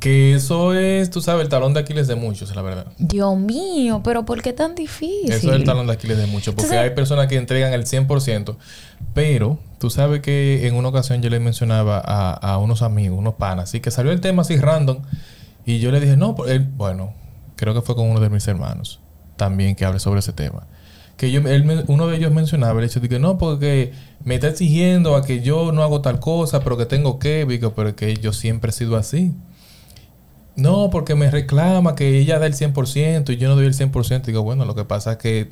Que 0.00 0.34
eso 0.34 0.74
es, 0.74 1.10
tú 1.10 1.20
sabes, 1.20 1.44
el 1.44 1.48
talón 1.48 1.74
de 1.74 1.80
Aquiles 1.80 2.08
de 2.08 2.16
muchos, 2.16 2.56
la 2.56 2.62
verdad. 2.62 2.86
Dios 2.98 3.38
mío, 3.38 4.00
pero 4.02 4.24
¿por 4.26 4.42
qué 4.42 4.52
tan 4.52 4.74
difícil? 4.74 5.30
Eso 5.30 5.50
es 5.50 5.60
el 5.60 5.62
talón 5.62 5.86
de 5.86 5.92
Aquiles 5.92 6.18
de 6.18 6.26
muchos, 6.26 6.56
porque 6.56 6.76
hay 6.76 6.90
personas 6.90 7.28
que 7.28 7.36
entregan 7.36 7.72
el 7.72 7.84
100%, 7.84 8.56
pero 9.14 9.60
tú 9.78 9.90
sabes 9.90 10.22
que 10.22 10.66
en 10.66 10.74
una 10.74 10.88
ocasión 10.88 11.22
yo 11.22 11.30
le 11.30 11.38
mencionaba 11.38 12.00
a, 12.00 12.58
unos 12.58 12.82
amigos, 12.82 13.16
unos 13.16 13.34
panas, 13.34 13.68
así 13.68 13.78
que 13.78 13.92
salió 13.92 14.10
el 14.10 14.20
tema 14.20 14.42
así 14.42 14.56
random, 14.56 15.02
y 15.64 15.78
yo 15.78 15.92
le 15.92 16.00
dije, 16.00 16.16
no, 16.16 16.34
pues, 16.34 16.60
bueno, 16.76 17.14
creo 17.54 17.74
que 17.74 17.80
fue 17.80 17.94
con 17.94 18.10
uno 18.10 18.18
de 18.18 18.28
mis 18.28 18.48
hermanos 18.48 18.98
también 19.36 19.74
que 19.74 19.84
hable 19.84 20.00
sobre 20.00 20.20
ese 20.20 20.32
tema. 20.32 20.66
Que 21.16 21.30
yo, 21.30 21.40
uno 21.86 22.06
de 22.08 22.16
ellos 22.16 22.32
mencionaba 22.32 22.78
el 22.78 22.86
hecho 22.86 23.00
de 23.00 23.08
que 23.08 23.18
no, 23.18 23.38
porque 23.38 23.92
me 24.22 24.34
está 24.34 24.48
exigiendo 24.48 25.16
a 25.16 25.24
que 25.24 25.40
yo 25.40 25.72
no 25.72 25.82
hago 25.82 26.02
tal 26.02 26.20
cosa, 26.20 26.60
pero 26.60 26.76
que 26.76 26.84
tengo 26.84 27.18
que, 27.18 27.46
digo, 27.46 27.74
pero 27.74 27.96
que 27.96 28.16
yo 28.16 28.32
siempre 28.32 28.70
he 28.70 28.72
sido 28.72 28.96
así. 28.96 29.32
No, 30.56 30.90
porque 30.90 31.14
me 31.14 31.30
reclama 31.30 31.94
que 31.94 32.18
ella 32.18 32.38
da 32.38 32.46
el 32.46 32.54
100% 32.54 33.30
y 33.32 33.36
yo 33.36 33.48
no 33.48 33.56
doy 33.56 33.66
el 33.66 33.74
100%. 33.74 34.22
Digo, 34.22 34.42
bueno, 34.42 34.64
lo 34.64 34.74
que 34.74 34.84
pasa 34.84 35.12
es 35.12 35.18
que 35.18 35.48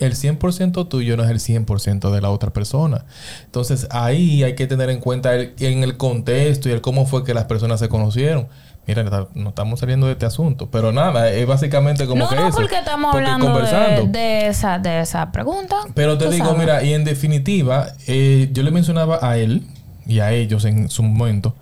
el 0.00 0.14
100% 0.14 0.88
tuyo 0.88 1.16
no 1.16 1.24
es 1.24 1.30
el 1.30 1.38
100% 1.38 2.10
de 2.10 2.20
la 2.20 2.30
otra 2.30 2.52
persona. 2.52 3.04
Entonces 3.44 3.86
ahí 3.90 4.42
hay 4.42 4.54
que 4.54 4.66
tener 4.66 4.90
en 4.90 5.00
cuenta 5.00 5.34
en 5.40 5.82
el 5.84 5.96
contexto 5.96 6.68
y 6.68 6.72
el 6.72 6.80
cómo 6.80 7.06
fue 7.06 7.24
que 7.24 7.34
las 7.34 7.44
personas 7.44 7.80
se 7.80 7.88
conocieron. 7.88 8.48
Mira, 8.86 9.28
no 9.34 9.48
estamos 9.48 9.80
saliendo 9.80 10.06
de 10.06 10.12
este 10.12 10.26
asunto, 10.26 10.68
pero 10.70 10.92
nada, 10.92 11.30
es 11.30 11.46
básicamente 11.46 12.06
como 12.06 12.28
que 12.28 12.36
no, 12.36 12.48
eso. 12.48 12.56
porque 12.58 12.78
estamos 12.78 13.14
hablando 13.14 13.60
de, 14.08 14.48
esa, 14.48 14.78
de 14.78 15.00
esa 15.00 15.32
pregunta. 15.32 15.76
Pero 15.94 16.18
te 16.18 16.28
digo, 16.28 16.54
mira, 16.54 16.82
y 16.82 16.92
en 16.92 17.04
definitiva, 17.04 17.88
eh, 18.06 18.50
yo 18.52 18.62
le 18.62 18.70
mencionaba 18.70 19.20
a 19.22 19.38
él 19.38 19.66
y 20.06 20.20
a 20.20 20.32
ellos 20.32 20.66
en 20.66 20.90
su 20.90 21.02
momento 21.02 21.54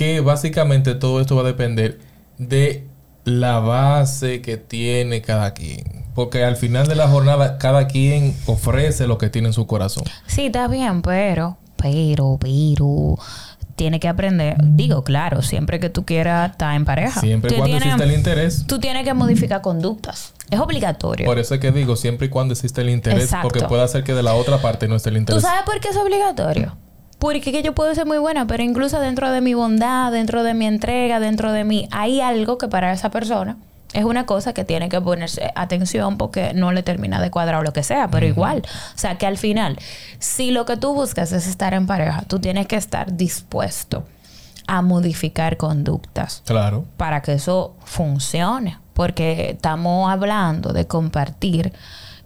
que 0.00 0.20
básicamente 0.20 0.94
todo 0.94 1.20
esto 1.20 1.36
va 1.36 1.42
a 1.42 1.44
depender 1.44 2.00
de 2.38 2.86
la 3.24 3.58
base 3.58 4.40
que 4.40 4.56
tiene 4.56 5.20
cada 5.20 5.52
quien. 5.52 6.06
Porque 6.14 6.42
al 6.42 6.56
final 6.56 6.86
de 6.86 6.94
la 6.94 7.06
jornada, 7.06 7.58
cada 7.58 7.86
quien 7.86 8.34
ofrece 8.46 9.06
lo 9.06 9.18
que 9.18 9.28
tiene 9.28 9.48
en 9.48 9.52
su 9.52 9.66
corazón. 9.66 10.04
Sí, 10.26 10.46
está 10.46 10.68
bien, 10.68 11.02
pero, 11.02 11.58
pero, 11.76 12.38
pero 12.40 13.18
tiene 13.80 13.98
que 13.98 14.08
aprender. 14.08 14.58
Digo, 14.62 15.04
claro, 15.04 15.40
siempre 15.40 15.80
que 15.80 15.88
tú 15.88 16.04
quieras 16.04 16.50
estar 16.50 16.76
en 16.76 16.84
pareja. 16.84 17.18
Siempre 17.18 17.54
y 17.54 17.56
cuando 17.56 17.78
existe 17.78 18.04
el 18.04 18.12
interés. 18.12 18.66
Tú 18.66 18.78
tienes 18.78 19.04
que 19.04 19.14
modificar 19.14 19.62
conductas. 19.62 20.34
Es 20.50 20.60
obligatorio. 20.60 21.24
Por 21.24 21.38
eso 21.38 21.54
es 21.54 21.60
que 21.60 21.72
digo, 21.72 21.96
siempre 21.96 22.26
y 22.26 22.28
cuando 22.28 22.52
existe 22.52 22.82
el 22.82 22.90
interés, 22.90 23.30
porque 23.40 23.62
puede 23.62 23.82
hacer 23.82 24.04
que 24.04 24.12
de 24.12 24.22
la 24.22 24.34
otra 24.34 24.58
parte 24.58 24.86
no 24.86 24.96
esté 24.96 25.08
el 25.08 25.16
interés. 25.16 25.42
¿Tú 25.42 25.48
sabes 25.48 25.62
por 25.64 25.80
qué 25.80 25.88
es 25.88 25.96
obligatorio? 25.96 26.76
Porque 27.18 27.40
que 27.40 27.62
yo 27.62 27.74
puedo 27.74 27.94
ser 27.94 28.04
muy 28.04 28.18
buena, 28.18 28.46
pero 28.46 28.62
incluso 28.62 29.00
dentro 29.00 29.30
de 29.32 29.40
mi 29.40 29.54
bondad, 29.54 30.12
dentro 30.12 30.42
de 30.42 30.52
mi 30.52 30.66
entrega, 30.66 31.18
dentro 31.18 31.50
de 31.50 31.64
mí, 31.64 31.88
hay 31.90 32.20
algo 32.20 32.58
que 32.58 32.68
para 32.68 32.92
esa 32.92 33.10
persona 33.10 33.56
es 33.92 34.04
una 34.04 34.24
cosa 34.24 34.52
que 34.52 34.64
tiene 34.64 34.88
que 34.88 35.00
ponerse 35.00 35.50
atención 35.54 36.16
porque 36.16 36.54
no 36.54 36.72
le 36.72 36.82
termina 36.82 37.20
de 37.20 37.30
cuadrar 37.30 37.60
o 37.60 37.62
lo 37.62 37.72
que 37.72 37.82
sea, 37.82 38.08
pero 38.08 38.26
igual. 38.26 38.62
O 38.94 38.98
sea, 38.98 39.18
que 39.18 39.26
al 39.26 39.36
final, 39.36 39.78
si 40.18 40.50
lo 40.52 40.64
que 40.64 40.76
tú 40.76 40.94
buscas 40.94 41.32
es 41.32 41.46
estar 41.46 41.74
en 41.74 41.86
pareja, 41.86 42.22
tú 42.28 42.38
tienes 42.38 42.66
que 42.66 42.76
estar 42.76 43.16
dispuesto 43.16 44.04
a 44.66 44.82
modificar 44.82 45.56
conductas. 45.56 46.42
Claro. 46.46 46.84
Para 46.96 47.22
que 47.22 47.32
eso 47.32 47.74
funcione. 47.84 48.78
Porque 48.94 49.50
estamos 49.50 50.10
hablando 50.10 50.72
de 50.72 50.86
compartir 50.86 51.72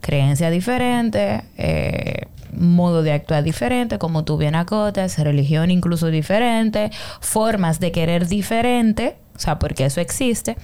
creencias 0.01 0.53
diferentes, 0.53 1.43
eh, 1.57 2.27
modo 2.53 3.03
de 3.03 3.13
actuar 3.13 3.43
diferente, 3.43 3.99
como 3.99 4.25
tú 4.25 4.37
bien 4.37 4.55
acotas, 4.55 5.19
religión 5.19 5.71
incluso 5.71 6.09
diferente, 6.09 6.91
formas 7.21 7.81
de 7.81 7.93
querer 7.93 8.27
diferente, 8.27 9.17
o 9.35 9.39
sea, 9.39 9.59
porque 9.59 9.87
eso 9.87 10.01
existe. 10.01 10.57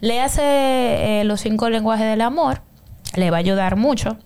Léase 0.00 0.42
eh, 0.42 1.24
los 1.24 1.40
cinco 1.40 1.70
lenguajes 1.70 2.06
del 2.06 2.20
amor, 2.20 2.62
le 3.14 3.30
va 3.30 3.38
a 3.38 3.40
ayudar 3.40 3.76
mucho 3.76 4.16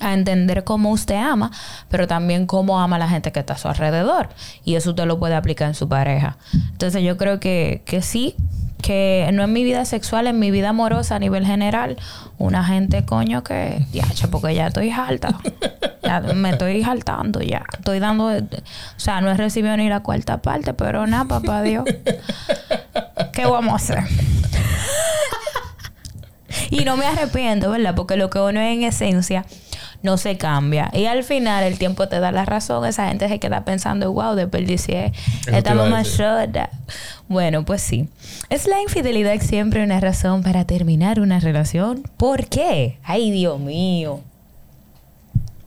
a 0.00 0.14
entender 0.14 0.64
cómo 0.64 0.90
usted 0.90 1.16
ama, 1.16 1.50
pero 1.88 2.06
también 2.06 2.46
cómo 2.46 2.80
ama 2.80 2.98
la 2.98 3.08
gente 3.08 3.32
que 3.32 3.40
está 3.40 3.54
a 3.54 3.58
su 3.58 3.68
alrededor. 3.68 4.28
Y 4.64 4.76
eso 4.76 4.90
usted 4.90 5.06
lo 5.06 5.18
puede 5.18 5.34
aplicar 5.34 5.68
en 5.68 5.74
su 5.74 5.88
pareja. 5.88 6.38
Entonces 6.70 7.02
yo 7.02 7.16
creo 7.16 7.40
que, 7.40 7.82
que 7.84 8.02
sí, 8.02 8.36
que 8.82 9.28
no 9.32 9.44
en 9.44 9.52
mi 9.52 9.64
vida 9.64 9.84
sexual, 9.84 10.26
en 10.26 10.38
mi 10.38 10.50
vida 10.50 10.70
amorosa 10.70 11.16
a 11.16 11.18
nivel 11.18 11.44
general, 11.44 11.96
una 12.38 12.64
gente 12.64 13.04
coño 13.04 13.42
que, 13.42 13.84
ya, 13.92 14.04
porque 14.30 14.54
ya 14.54 14.68
estoy 14.68 14.90
alta. 14.90 15.38
Ya 16.02 16.20
me 16.20 16.50
estoy 16.50 16.82
saltando 16.82 17.40
ya. 17.40 17.64
Estoy 17.76 17.98
dando, 17.98 18.26
o 18.26 18.40
sea, 18.96 19.20
no 19.20 19.30
he 19.30 19.34
recibido 19.34 19.76
ni 19.76 19.88
la 19.88 20.00
cuarta 20.00 20.40
parte, 20.40 20.72
pero 20.72 21.06
nada, 21.06 21.24
papá 21.24 21.62
Dios. 21.62 21.84
¿Qué 23.32 23.46
vamos 23.46 23.72
a 23.72 23.76
hacer? 23.76 24.04
y 26.70 26.84
no 26.84 26.96
me 26.96 27.06
arrepiento, 27.06 27.70
¿verdad? 27.70 27.94
Porque 27.94 28.16
lo 28.16 28.30
que 28.30 28.38
uno 28.38 28.60
es 28.60 28.76
en 28.76 28.84
esencia 28.84 29.44
no 30.02 30.16
se 30.16 30.36
cambia. 30.36 30.90
Y 30.92 31.06
al 31.06 31.24
final 31.24 31.64
el 31.64 31.78
tiempo 31.78 32.08
te 32.08 32.20
da 32.20 32.32
la 32.32 32.44
razón. 32.44 32.84
Esa 32.86 33.08
gente 33.08 33.28
se 33.28 33.38
queda 33.38 33.64
pensando, 33.64 34.12
wow, 34.12 34.34
desperdicié 34.34 35.12
esta 35.46 35.74
mamá 35.74 36.02
shota. 36.02 36.70
Bueno, 37.28 37.64
pues 37.64 37.82
sí. 37.82 38.08
¿Es 38.48 38.66
la 38.66 38.80
infidelidad 38.80 39.40
siempre 39.40 39.82
una 39.82 40.00
razón 40.00 40.42
para 40.42 40.64
terminar 40.64 41.20
una 41.20 41.40
relación? 41.40 42.02
¿Por 42.16 42.46
qué? 42.46 42.98
Ay, 43.02 43.30
Dios 43.30 43.58
mío. 43.60 44.20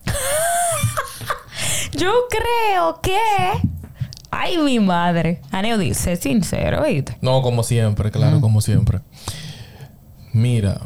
Yo 1.94 2.12
creo 2.30 3.02
que... 3.02 3.18
Ay, 4.34 4.58
mi 4.58 4.80
madre. 4.80 5.42
Aneo 5.52 5.78
dice, 5.78 6.16
sincero, 6.16 6.84
¿viste? 6.86 7.18
No, 7.22 7.42
como 7.42 7.64
siempre, 7.64 8.12
claro, 8.12 8.40
como 8.40 8.62
siempre. 8.62 9.02
Mira. 10.32 10.80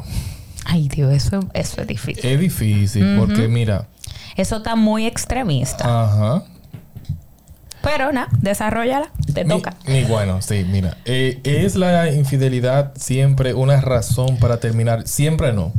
Ay, 0.68 0.88
Dios, 0.88 1.12
eso, 1.12 1.40
eso 1.54 1.80
es 1.80 1.86
difícil. 1.86 2.26
Es 2.26 2.40
difícil 2.40 3.16
porque, 3.18 3.46
mira. 3.46 3.86
Eso 4.36 4.56
está 4.56 4.74
muy 4.74 5.06
extremista. 5.06 5.84
Ajá. 5.84 6.42
Pero 7.82 8.12
nada, 8.12 8.28
desarrollala, 8.40 9.10
te 9.32 9.44
toca. 9.44 9.74
Ni 9.86 10.02
bueno, 10.02 10.42
sí, 10.42 10.66
mira. 10.68 10.96
Eh, 11.04 11.40
¿Es 11.44 11.76
la 11.76 12.10
infidelidad 12.10 12.92
siempre 12.96 13.54
una 13.54 13.80
razón 13.80 14.38
para 14.38 14.58
terminar? 14.58 15.06
Siempre 15.06 15.52
no. 15.52 15.72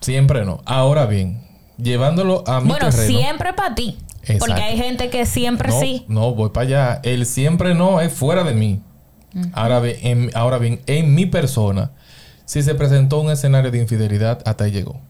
Siempre 0.00 0.44
no. 0.44 0.62
Ahora 0.66 1.06
bien, 1.06 1.42
llevándolo 1.78 2.44
a 2.46 2.60
mi 2.60 2.68
Bueno, 2.68 2.92
siempre 2.92 3.54
para 3.54 3.74
ti. 3.74 3.98
Porque 4.38 4.62
hay 4.62 4.76
gente 4.76 5.10
que 5.10 5.26
siempre 5.26 5.72
sí. 5.72 6.04
No, 6.06 6.32
voy 6.32 6.50
para 6.50 6.66
allá. 6.66 7.00
El 7.02 7.26
siempre 7.26 7.74
no 7.74 8.00
es 8.00 8.12
fuera 8.12 8.44
de 8.44 8.54
mí. 8.54 8.82
ahora, 9.52 9.80
bien, 9.80 10.30
ahora 10.34 10.58
bien, 10.58 10.80
en 10.86 11.12
mi 11.12 11.26
persona, 11.26 11.90
si 12.46 12.62
se 12.62 12.74
presentó 12.74 13.20
un 13.20 13.30
escenario 13.30 13.70
de 13.70 13.78
infidelidad, 13.78 14.40
hasta 14.46 14.64
ahí 14.64 14.70
llegó. 14.70 15.00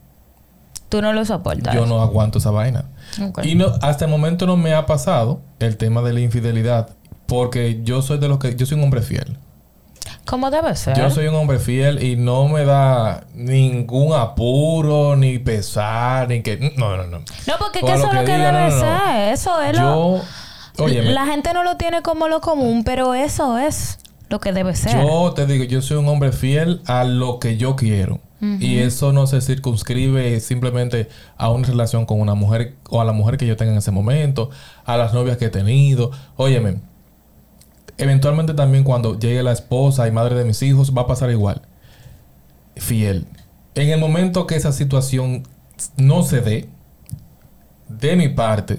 Tú 0.89 1.03
no 1.03 1.13
lo 1.13 1.25
soportas. 1.25 1.75
Yo 1.75 1.85
no 1.87 2.01
aguanto 2.01 2.39
esa 2.39 2.51
vaina. 2.51 2.87
Y 3.43 3.55
no, 3.55 3.75
hasta 3.83 4.07
el 4.07 4.11
momento 4.11 4.47
no 4.47 4.57
me 4.57 4.75
ha 4.75 4.87
pasado 4.87 5.41
el 5.59 5.77
tema 5.77 6.01
de 6.03 6.15
la 6.15 6.21
infidelidad, 6.21 6.91
porque 7.27 7.83
yo 7.85 8.03
soy 8.03 8.19
de 8.19 8.29
los 8.29 8.39
que 8.39 8.57
yo 8.57 8.67
soy 8.67 8.79
un 8.79 8.85
hombre 8.85 9.03
fiel. 9.03 9.37
¿Cómo 10.25 10.51
debe 10.51 10.75
ser? 10.75 10.97
Yo 10.97 11.11
soy 11.11 11.27
un 11.29 11.35
hombre 11.35 11.59
fiel 11.59 12.03
y 12.03 12.17
no 12.17 12.49
me 12.49 12.65
da 12.65 13.27
ningún 13.35 14.15
apuro, 14.15 15.15
ni 15.15 15.39
pesar, 15.39 16.29
ni 16.29 16.43
que. 16.43 16.73
No, 16.77 16.97
no, 16.97 17.05
no. 17.05 17.19
No, 17.19 17.55
porque 17.59 17.81
eso 17.81 17.95
es 17.95 18.15
lo 18.15 18.25
que, 18.25 18.33
debe 18.33 18.71
ser. 18.71 19.33
Eso 19.33 19.61
es 19.61 19.79
lo. 19.79 20.21
La 20.79 21.27
gente 21.27 21.53
no 21.53 21.63
lo 21.63 21.77
tiene 21.77 22.03
como 22.03 22.29
lo 22.29 22.41
común, 22.41 22.83
pero 22.83 23.15
eso 23.15 23.59
es 23.59 23.99
lo 24.29 24.41
que 24.41 24.53
debe 24.53 24.75
ser. 24.75 24.93
Yo 24.93 25.33
te 25.35 25.47
digo, 25.47 25.65
yo 25.65 25.83
soy 25.83 25.99
un 25.99 26.09
hombre 26.09 26.33
fiel 26.33 26.81
a 26.87 27.05
lo 27.05 27.39
que 27.39 27.57
yo 27.57 27.77
quiero. 27.77 28.21
Y 28.61 28.79
eso 28.79 29.13
no 29.13 29.27
se 29.27 29.41
circunscribe 29.41 30.41
simplemente 30.41 31.09
a 31.39 31.51
una 31.51 31.67
relación 31.67 32.05
con 32.05 32.21
una 32.21 32.35
mujer 32.35 32.75
o 32.91 33.01
a 33.01 33.05
la 33.05 33.13
mujer 33.13 33.39
que 33.39 33.47
yo 33.47 33.57
tenga 33.57 33.73
en 33.73 33.79
ese 33.79 33.91
momento, 33.91 34.51
a 34.85 34.97
las 34.99 35.15
novias 35.15 35.39
que 35.39 35.47
he 35.47 35.51
tenido. 35.51 36.11
Óyeme, 36.37 36.81
eventualmente 37.97 38.53
también 38.53 38.85
cuando 38.85 39.19
llegue 39.19 39.43
la 39.43 39.53
esposa 39.53 40.07
y 40.07 40.13
madre 40.13 40.37
de 40.37 40.45
mis 40.45 40.63
hijos 40.63 40.95
va 40.97 41.03
a 41.03 41.07
pasar 41.07 41.31
igual. 41.31 41.63
Fiel. 42.77 43.27
En 43.75 43.89
el 43.89 43.99
momento 43.99 44.47
que 44.47 44.55
esa 44.57 44.71
situación 44.71 45.45
no 45.97 46.23
se 46.23 46.41
dé, 46.43 46.69
de 47.89 48.17
mi 48.17 48.29
parte, 48.29 48.79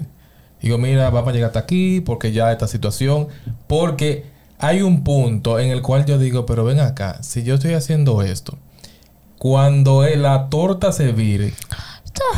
digo, 0.62 0.78
mira, 0.78 1.10
vamos 1.10 1.30
a 1.30 1.32
llegar 1.32 1.48
hasta 1.48 1.60
aquí 1.60 2.00
porque 2.00 2.32
ya 2.32 2.52
esta 2.52 2.68
situación, 2.68 3.28
porque 3.66 4.24
hay 4.58 4.82
un 4.82 5.04
punto 5.04 5.58
en 5.58 5.70
el 5.70 5.82
cual 5.82 6.04
yo 6.04 6.18
digo, 6.18 6.46
pero 6.46 6.64
ven 6.64 6.80
acá, 6.80 7.22
si 7.22 7.42
yo 7.44 7.54
estoy 7.54 7.74
haciendo 7.74 8.22
esto, 8.22 8.58
cuando 9.38 10.04
la 10.16 10.48
torta 10.48 10.90
se 10.90 11.12
vire, 11.12 11.54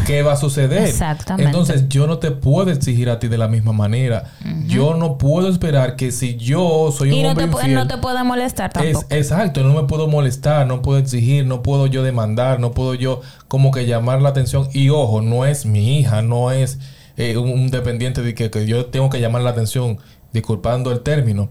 ¿qué 0.06 0.22
va 0.22 0.34
a 0.34 0.36
suceder? 0.36 0.86
Exactamente. 0.86 1.50
Entonces 1.50 1.88
yo 1.88 2.06
no 2.06 2.18
te 2.18 2.30
puedo 2.30 2.70
exigir 2.70 3.08
a 3.08 3.18
ti 3.18 3.28
de 3.28 3.38
la 3.38 3.48
misma 3.48 3.72
manera. 3.72 4.32
Yo 4.66 4.94
no 4.94 5.16
puedo 5.16 5.48
esperar 5.48 5.96
que 5.96 6.12
si 6.12 6.36
yo 6.36 6.92
soy 6.96 7.10
un 7.10 7.16
y 7.16 7.22
no 7.22 7.34
te 7.34 7.46
no 7.68 7.86
te 7.86 7.96
puede 7.96 8.22
molestar 8.22 8.70
tampoco. 8.70 9.06
exacto, 9.08 9.62
no 9.64 9.80
me 9.80 9.88
puedo 9.88 10.06
molestar, 10.06 10.66
no 10.66 10.82
puedo 10.82 10.98
exigir, 10.98 11.46
no 11.46 11.62
puedo 11.62 11.86
yo 11.86 12.02
demandar, 12.02 12.60
no 12.60 12.72
puedo 12.72 12.94
yo 12.94 13.22
como 13.48 13.70
que 13.70 13.86
llamar 13.86 14.20
la 14.20 14.28
atención. 14.28 14.68
Y 14.74 14.90
ojo, 14.90 15.22
no 15.22 15.46
es 15.46 15.64
mi 15.64 15.98
hija, 15.98 16.20
no 16.20 16.50
es 16.52 16.78
eh, 17.16 17.38
un, 17.38 17.70
dependiente 17.70 18.20
de 18.22 18.34
que, 18.34 18.50
que 18.50 18.66
yo 18.66 18.86
tengo 18.86 19.08
que 19.08 19.20
llamar 19.20 19.42
la 19.42 19.50
atención, 19.50 19.98
disculpando 20.32 20.92
el 20.92 21.00
término. 21.00 21.48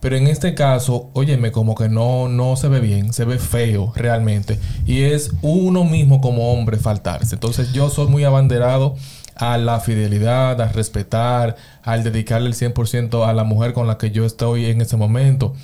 Pero 0.00 0.16
en 0.16 0.26
este 0.26 0.54
caso, 0.54 1.10
óyeme, 1.12 1.52
como 1.52 1.74
que 1.74 1.90
no, 1.90 2.28
no 2.28 2.56
se 2.56 2.68
ve 2.68 2.80
bien, 2.80 3.12
se 3.12 3.26
ve 3.26 3.38
feo 3.38 3.92
realmente. 3.94 4.58
Y 4.86 5.02
es 5.02 5.30
uno 5.42 5.84
mismo 5.84 6.22
como 6.22 6.52
hombre 6.52 6.78
faltarse. 6.78 7.34
Entonces 7.34 7.72
yo 7.72 7.90
soy 7.90 8.08
muy 8.08 8.24
abanderado 8.24 8.96
a 9.36 9.58
la 9.58 9.80
fidelidad, 9.80 10.60
a 10.60 10.68
respetar, 10.68 11.56
al 11.82 12.02
dedicarle 12.02 12.48
el 12.48 12.54
100% 12.54 13.26
a 13.26 13.32
la 13.34 13.44
mujer 13.44 13.74
con 13.74 13.86
la 13.86 13.98
que 13.98 14.10
yo 14.10 14.24
estoy 14.24 14.66
en 14.66 14.80
ese 14.80 14.96
momento. 14.96 15.54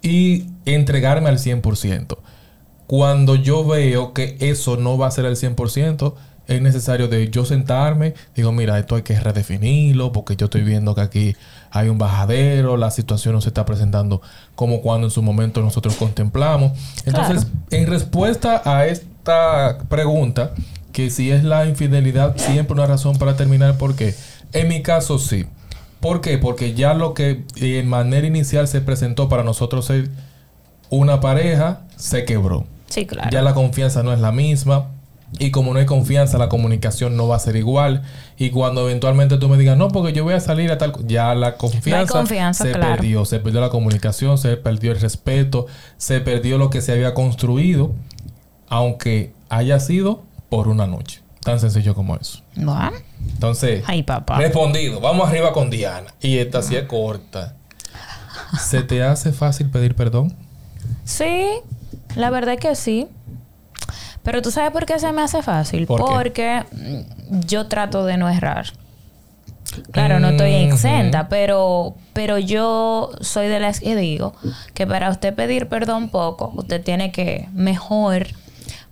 Y 0.00 0.46
entregarme 0.64 1.28
al 1.28 1.38
100%. 1.38 2.18
Cuando 2.86 3.34
yo 3.36 3.64
veo 3.66 4.12
que 4.12 4.36
eso 4.40 4.76
no 4.76 4.96
va 4.96 5.08
a 5.08 5.12
ser 5.12 5.24
el 5.24 5.36
100%, 5.36 6.14
es 6.46 6.60
necesario 6.60 7.08
de 7.08 7.30
yo 7.30 7.44
sentarme, 7.44 8.14
digo, 8.34 8.52
mira, 8.52 8.78
esto 8.78 8.96
hay 8.96 9.02
que 9.02 9.18
redefinirlo 9.18 10.12
porque 10.12 10.36
yo 10.36 10.46
estoy 10.46 10.62
viendo 10.62 10.94
que 10.94 11.00
aquí 11.00 11.36
hay 11.70 11.88
un 11.88 11.98
bajadero, 11.98 12.76
la 12.76 12.90
situación 12.90 13.34
no 13.34 13.40
se 13.40 13.48
está 13.48 13.64
presentando 13.64 14.20
como 14.54 14.80
cuando 14.82 15.06
en 15.06 15.10
su 15.10 15.22
momento 15.22 15.60
nosotros 15.62 15.96
contemplamos. 15.96 16.72
Entonces, 17.06 17.46
en 17.70 17.86
respuesta 17.86 18.62
a 18.64 18.86
esta 18.86 19.78
pregunta, 19.88 20.52
que 20.92 21.10
si 21.10 21.30
es 21.30 21.44
la 21.44 21.66
infidelidad 21.66 22.36
siempre 22.36 22.74
una 22.74 22.86
razón 22.86 23.16
para 23.16 23.36
terminar, 23.36 23.78
¿por 23.78 23.96
qué? 23.96 24.14
En 24.52 24.68
mi 24.68 24.82
caso 24.82 25.18
sí. 25.18 25.46
¿Por 26.00 26.20
qué? 26.20 26.36
Porque 26.36 26.74
ya 26.74 26.94
lo 26.94 27.14
que 27.14 27.44
en 27.56 27.88
manera 27.88 28.26
inicial 28.26 28.66
se 28.68 28.80
presentó 28.80 29.28
para 29.28 29.44
nosotros 29.44 29.86
ser 29.86 30.10
una 30.90 31.20
pareja, 31.20 31.82
se 31.96 32.24
quebró. 32.24 32.66
Sí, 32.88 33.06
claro. 33.06 33.30
Ya 33.30 33.40
la 33.40 33.54
confianza 33.54 34.02
no 34.02 34.12
es 34.12 34.20
la 34.20 34.32
misma 34.32 34.88
y 35.38 35.50
como 35.50 35.72
no 35.72 35.78
hay 35.78 35.86
confianza, 35.86 36.36
la 36.38 36.48
comunicación 36.48 37.16
no 37.16 37.26
va 37.26 37.36
a 37.36 37.38
ser 37.38 37.56
igual. 37.56 38.02
Y 38.36 38.50
cuando 38.50 38.88
eventualmente 38.88 39.38
tú 39.38 39.48
me 39.48 39.56
digas, 39.56 39.76
no, 39.76 39.88
porque 39.88 40.12
yo 40.12 40.24
voy 40.24 40.34
a 40.34 40.40
salir 40.40 40.70
a 40.70 40.78
tal... 40.78 40.92
Ya 41.06 41.34
la 41.34 41.56
confianza, 41.56 42.64
se 42.64 42.72
perdió. 42.72 43.24
Se 43.24 43.40
perdió 43.40 43.60
la 43.60 43.70
comunicación, 43.70 44.36
se 44.36 44.56
perdió 44.56 44.92
el 44.92 45.00
respeto, 45.00 45.66
se 45.96 46.20
perdió 46.20 46.58
lo 46.58 46.70
que 46.70 46.82
se 46.82 46.92
había 46.92 47.14
construido, 47.14 47.92
aunque 48.68 49.32
haya 49.48 49.80
sido 49.80 50.22
por 50.48 50.68
una 50.68 50.86
noche. 50.86 51.22
Tan 51.40 51.58
sencillo 51.58 51.94
como 51.94 52.16
eso. 52.16 52.42
Entonces, 53.34 53.82
Ay, 53.86 54.02
papá. 54.02 54.38
respondido. 54.38 55.00
Vamos 55.00 55.28
arriba 55.28 55.52
con 55.52 55.70
Diana. 55.70 56.14
Y 56.20 56.38
esta 56.38 56.62
sí 56.62 56.76
es 56.76 56.84
corta. 56.84 57.56
¿Se 58.60 58.82
te 58.82 59.02
hace 59.02 59.32
fácil 59.32 59.70
pedir 59.70 59.96
perdón? 59.96 60.34
Sí, 61.04 61.48
la 62.16 62.30
verdad 62.30 62.54
es 62.54 62.60
que 62.60 62.74
sí. 62.76 63.08
Pero 64.22 64.42
tú 64.42 64.50
sabes 64.50 64.70
por 64.70 64.86
qué 64.86 64.98
se 64.98 65.12
me 65.12 65.22
hace 65.22 65.42
fácil. 65.42 65.86
Porque 65.86 66.64
yo 67.46 67.66
trato 67.66 68.04
de 68.04 68.16
no 68.16 68.28
errar. 68.28 68.66
Claro, 69.90 70.20
no 70.20 70.30
estoy 70.30 70.52
exenta, 70.54 71.28
pero, 71.28 71.94
pero 72.12 72.38
yo 72.38 73.10
soy 73.20 73.48
de 73.48 73.58
las 73.58 73.80
que 73.80 73.96
digo 73.96 74.34
que 74.74 74.86
para 74.86 75.08
usted 75.10 75.34
pedir 75.34 75.66
perdón 75.68 76.10
poco, 76.10 76.52
usted 76.54 76.82
tiene 76.82 77.10
que 77.10 77.48
mejor 77.52 78.26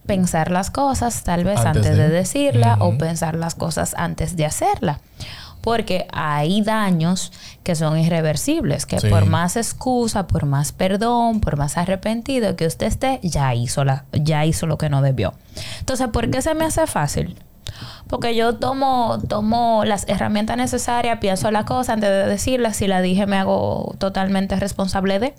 pensar 0.07 0.51
las 0.51 0.71
cosas 0.71 1.23
tal 1.23 1.45
vez 1.45 1.61
antes, 1.61 1.97
de, 1.97 2.09
decirla 2.09 2.79
o 2.81 2.97
pensar 2.97 3.37
las 3.37 3.55
cosas 3.55 3.95
antes 3.97 4.37
de 4.37 4.47
hacerla 4.47 5.01
porque 5.61 6.07
hay 6.13 6.63
daños 6.63 7.33
que 7.63 7.75
son 7.75 7.99
irreversibles, 7.99 8.87
que 8.87 8.97
por 9.09 9.27
más 9.27 9.57
excusa, 9.57 10.27
por 10.27 10.47
más 10.47 10.73
perdón, 10.73 11.41
por 11.41 11.57
más 11.57 11.77
arrepentido 11.77 12.57
que 12.57 12.67
usted 12.67 12.87
esté, 12.87 13.21
ya 13.23 13.55
hizo, 13.55 13.85
la, 13.85 14.05
ya 14.13 14.45
hizo 14.47 14.67
lo 14.67 14.79
que 14.79 14.89
no 14.89 15.03
debió. 15.03 15.35
Entonces, 15.81 16.09
¿por 16.09 16.31
qué 16.31 16.43
se 16.43 16.55
me 16.55 16.65
hace 16.65 16.87
fácil? 16.87 17.37
Porque 18.09 18.35
yo 18.35 18.57
tomo, 18.57 19.21
tomo 19.29 19.85
las 19.85 20.09
herramientas 20.09 20.57
necesarias, 20.57 21.19
pienso 21.21 21.51
la 21.51 21.65
cosa 21.65 21.93
antes 21.93 22.11
de 22.11 22.27
decirla. 22.27 22.75
Si 22.75 22.87
la 22.89 23.01
dije, 23.01 23.27
me 23.27 23.37
hago 23.37 23.95
totalmente 23.99 24.57
responsable 24.57 25.19
de. 25.19 25.35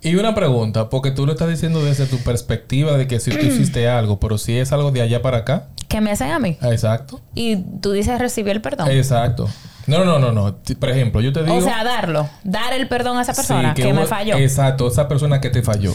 Y 0.00 0.16
una 0.16 0.34
pregunta, 0.34 0.90
porque 0.90 1.10
tú 1.10 1.24
lo 1.24 1.32
estás 1.32 1.48
diciendo 1.48 1.82
desde 1.82 2.06
tu 2.06 2.18
perspectiva 2.18 2.96
de 2.96 3.06
que 3.06 3.20
si 3.20 3.30
tú 3.30 3.44
hiciste 3.44 3.88
algo, 3.88 4.20
pero 4.20 4.36
si 4.36 4.58
es 4.58 4.72
algo 4.72 4.90
de 4.90 5.00
allá 5.00 5.22
para 5.22 5.38
acá. 5.38 5.68
¿Qué 5.88 6.00
me 6.00 6.10
hacen 6.10 6.30
a 6.30 6.38
mí? 6.38 6.58
Exacto. 6.62 7.20
Y 7.34 7.56
tú 7.56 7.92
dices 7.92 8.18
recibir 8.18 8.52
el 8.52 8.60
perdón. 8.60 8.90
Exacto. 8.90 9.48
No, 9.86 10.04
no, 10.04 10.18
no, 10.18 10.32
no. 10.32 10.56
Por 10.78 10.90
ejemplo, 10.90 11.20
yo 11.20 11.32
te 11.32 11.42
digo. 11.42 11.56
O 11.56 11.60
sea, 11.60 11.84
darlo. 11.84 12.28
Dar 12.42 12.72
el 12.72 12.88
perdón 12.88 13.18
a 13.18 13.22
esa 13.22 13.34
persona 13.34 13.74
que, 13.74 13.92
me 13.92 14.06
falló. 14.06 14.36
Exacto, 14.36 14.88
esa 14.88 15.08
persona 15.08 15.40
que 15.40 15.50
te 15.50 15.62
falló. 15.62 15.92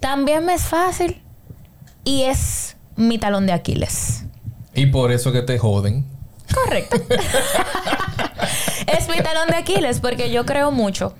También 0.00 0.44
me 0.44 0.54
es 0.54 0.62
fácil. 0.62 1.22
Y 2.04 2.22
es 2.22 2.76
mi 2.96 3.18
talón 3.18 3.46
de 3.46 3.52
Aquiles. 3.52 4.24
Y 4.74 4.86
por 4.86 5.12
eso 5.12 5.32
que 5.32 5.42
te 5.42 5.58
joden. 5.58 6.04
Correcto. 6.52 6.96
es 8.86 9.08
mi 9.08 9.22
talón 9.22 9.48
de 9.48 9.56
Aquiles 9.56 10.00
porque 10.00 10.30
yo 10.30 10.44
creo 10.44 10.72
mucho 10.72 11.14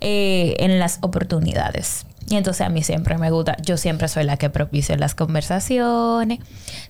eh, 0.00 0.56
en 0.58 0.78
las 0.78 0.98
oportunidades. 1.02 2.04
Y 2.30 2.36
entonces 2.36 2.66
a 2.66 2.68
mí 2.68 2.82
siempre 2.82 3.16
me 3.16 3.30
gusta, 3.30 3.56
yo 3.62 3.76
siempre 3.76 4.06
soy 4.08 4.24
la 4.24 4.36
que 4.36 4.50
propicia 4.50 4.96
las 4.96 5.14
conversaciones, 5.14 6.40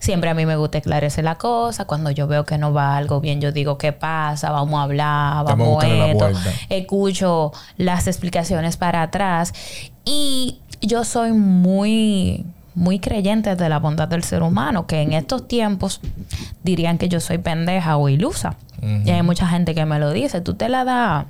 siempre 0.00 0.30
a 0.30 0.34
mí 0.34 0.46
me 0.46 0.56
gusta 0.56 0.78
esclarecer 0.78 1.24
la 1.24 1.36
cosa, 1.36 1.84
cuando 1.84 2.10
yo 2.10 2.26
veo 2.26 2.44
que 2.44 2.58
no 2.58 2.72
va 2.72 2.96
algo 2.96 3.20
bien, 3.20 3.40
yo 3.40 3.52
digo, 3.52 3.78
¿qué 3.78 3.92
pasa? 3.92 4.50
Vamos 4.50 4.80
a 4.80 4.82
hablar, 4.82 5.44
vamos 5.44 5.84
a 5.84 6.08
esto, 6.08 6.30
escucho 6.68 7.52
las 7.76 8.08
explicaciones 8.08 8.76
para 8.76 9.02
atrás 9.02 9.52
y 10.04 10.58
yo 10.80 11.04
soy 11.04 11.32
muy 11.32 12.44
muy 12.74 13.00
creyente 13.00 13.56
de 13.56 13.68
la 13.68 13.80
bondad 13.80 14.06
del 14.06 14.22
ser 14.22 14.42
humano, 14.42 14.86
que 14.86 15.02
en 15.02 15.12
estos 15.12 15.48
tiempos 15.48 16.00
dirían 16.62 16.96
que 16.96 17.08
yo 17.08 17.18
soy 17.18 17.38
pendeja 17.38 17.96
o 17.96 18.08
ilusa. 18.08 18.54
Y 19.04 19.10
hay 19.10 19.22
mucha 19.22 19.48
gente 19.48 19.74
que 19.74 19.84
me 19.84 19.98
lo 19.98 20.12
dice, 20.12 20.40
tú 20.40 20.54
te 20.54 20.68
la 20.68 20.84
das 20.84 21.26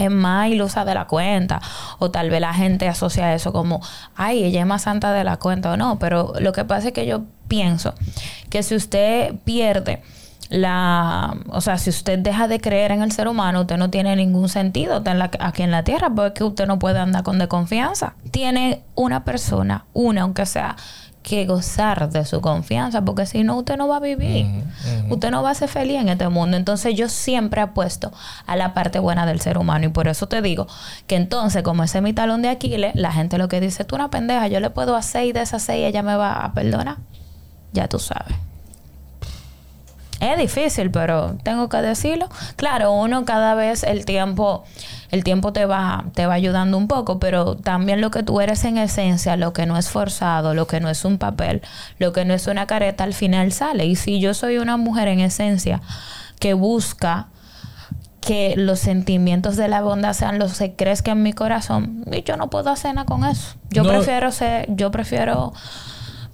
es 0.00 0.10
más 0.10 0.48
ilusa 0.48 0.84
de 0.84 0.94
la 0.94 1.06
cuenta. 1.06 1.60
O 1.98 2.10
tal 2.10 2.30
vez 2.30 2.40
la 2.40 2.54
gente 2.54 2.88
asocia 2.88 3.34
eso 3.34 3.52
como, 3.52 3.80
ay, 4.16 4.44
ella 4.44 4.60
es 4.60 4.66
más 4.66 4.82
santa 4.82 5.12
de 5.12 5.24
la 5.24 5.36
cuenta 5.36 5.72
o 5.72 5.76
no. 5.76 5.98
Pero 5.98 6.32
lo 6.40 6.52
que 6.52 6.64
pasa 6.64 6.88
es 6.88 6.94
que 6.94 7.06
yo 7.06 7.22
pienso 7.48 7.94
que 8.48 8.62
si 8.62 8.74
usted 8.74 9.34
pierde 9.44 10.02
la, 10.50 11.36
o 11.48 11.60
sea, 11.60 11.78
si 11.78 11.90
usted 11.90 12.18
deja 12.18 12.48
de 12.48 12.60
creer 12.60 12.90
en 12.90 13.02
el 13.02 13.12
ser 13.12 13.28
humano, 13.28 13.62
usted 13.62 13.76
no 13.76 13.88
tiene 13.88 14.16
ningún 14.16 14.48
sentido 14.48 15.02
aquí 15.38 15.62
en 15.62 15.70
la 15.70 15.84
tierra, 15.84 16.10
porque 16.10 16.42
usted 16.42 16.66
no 16.66 16.78
puede 16.78 16.98
andar 16.98 17.22
con 17.22 17.38
desconfianza. 17.38 18.14
Tiene 18.32 18.82
una 18.96 19.24
persona, 19.24 19.84
una 19.92 20.22
aunque 20.22 20.46
sea, 20.46 20.76
que 21.22 21.46
gozar 21.46 22.10
de 22.10 22.24
su 22.24 22.40
confianza, 22.40 23.04
porque 23.04 23.26
si 23.26 23.44
no, 23.44 23.58
usted 23.58 23.76
no 23.76 23.88
va 23.88 23.96
a 23.96 24.00
vivir. 24.00 24.46
Usted 25.10 25.30
no 25.30 25.42
va 25.42 25.50
a 25.50 25.54
ser 25.54 25.68
feliz 25.68 26.00
en 26.00 26.08
este 26.08 26.28
mundo. 26.28 26.56
Entonces, 26.56 26.94
yo 26.94 27.08
siempre 27.08 27.60
apuesto 27.60 28.12
a 28.46 28.56
la 28.56 28.72
parte 28.74 28.98
buena 28.98 29.26
del 29.26 29.40
ser 29.40 29.58
humano. 29.58 29.86
Y 29.86 29.88
por 29.88 30.08
eso 30.08 30.28
te 30.28 30.40
digo 30.40 30.66
que 31.06 31.16
entonces, 31.16 31.62
como 31.62 31.84
ese 31.84 31.98
es 31.98 32.04
mi 32.04 32.12
talón 32.12 32.42
de 32.42 32.48
Aquiles, 32.48 32.94
la 32.94 33.12
gente 33.12 33.38
lo 33.38 33.48
que 33.48 33.60
dice, 33.60 33.84
tú 33.84 33.96
una 33.96 34.10
pendeja, 34.10 34.48
yo 34.48 34.60
le 34.60 34.70
puedo 34.70 34.96
hacer 34.96 35.26
y 35.26 35.32
de 35.32 35.42
esas 35.42 35.62
seis 35.62 35.86
ella 35.86 36.02
me 36.02 36.16
va 36.16 36.44
a 36.44 36.54
perdonar. 36.54 36.96
Ya 37.72 37.86
tú 37.86 37.98
sabes. 37.98 38.34
Es 40.20 40.38
difícil, 40.38 40.90
pero 40.90 41.36
tengo 41.42 41.68
que 41.70 41.78
decirlo. 41.78 42.28
Claro, 42.56 42.92
uno 42.92 43.24
cada 43.24 43.54
vez 43.54 43.82
el 43.82 44.04
tiempo, 44.04 44.64
el 45.10 45.24
tiempo 45.24 45.52
te 45.52 45.64
va, 45.64 46.04
te 46.14 46.26
va 46.26 46.34
ayudando 46.34 46.76
un 46.76 46.88
poco, 46.88 47.18
pero 47.18 47.56
también 47.56 48.02
lo 48.02 48.10
que 48.10 48.22
tú 48.22 48.40
eres 48.42 48.64
en 48.64 48.76
esencia, 48.76 49.36
lo 49.36 49.54
que 49.54 49.64
no 49.64 49.78
es 49.78 49.88
forzado, 49.88 50.52
lo 50.52 50.66
que 50.66 50.80
no 50.80 50.90
es 50.90 51.06
un 51.06 51.16
papel, 51.16 51.62
lo 51.98 52.12
que 52.12 52.26
no 52.26 52.34
es 52.34 52.46
una 52.46 52.66
careta, 52.66 53.04
al 53.04 53.14
final 53.14 53.50
sale. 53.52 53.86
Y 53.86 53.96
si 53.96 54.20
yo 54.20 54.34
soy 54.34 54.58
una 54.58 54.76
mujer 54.76 55.08
en 55.08 55.20
esencia 55.20 55.80
que 56.38 56.52
busca 56.52 57.28
que 58.20 58.54
los 58.56 58.78
sentimientos 58.78 59.56
de 59.56 59.68
la 59.68 59.80
bondad 59.80 60.12
sean 60.12 60.38
los 60.38 60.58
que 60.58 60.74
crezcan 60.74 61.16
en 61.16 61.22
mi 61.22 61.32
corazón, 61.32 62.04
y 62.12 62.22
yo 62.22 62.36
no 62.36 62.50
puedo 62.50 62.68
hacer 62.68 62.94
nada 62.94 63.06
con 63.06 63.24
eso. 63.24 63.54
Yo 63.70 63.82
prefiero 63.84 64.30
ser, 64.30 64.66
yo 64.68 64.90
prefiero 64.90 65.54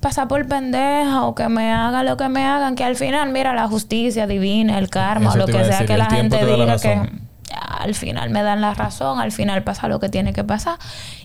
pasar 0.06 0.28
por 0.28 0.46
pendeja 0.46 1.24
o 1.24 1.34
que 1.34 1.48
me 1.48 1.72
haga 1.72 2.04
lo 2.04 2.16
que 2.16 2.28
me 2.28 2.44
hagan, 2.44 2.76
que 2.76 2.84
al 2.84 2.94
final, 2.94 3.32
mira, 3.32 3.54
la 3.54 3.66
justicia 3.66 4.28
divina, 4.28 4.78
el 4.78 4.88
karma, 4.88 5.34
lo 5.34 5.46
que 5.46 5.64
sea 5.64 5.84
que 5.84 5.96
la 5.96 6.08
gente 6.08 6.46
diga 6.46 6.78
que 6.78 7.10
al 7.50 7.92
final 7.92 8.30
me 8.30 8.44
dan 8.44 8.60
la 8.60 8.72
razón, 8.72 9.18
al 9.18 9.32
final 9.32 9.64
pasa 9.64 9.88
lo 9.88 9.98
que 9.98 10.08
tiene 10.08 10.32
que 10.32 10.44
pasar. 10.44 10.78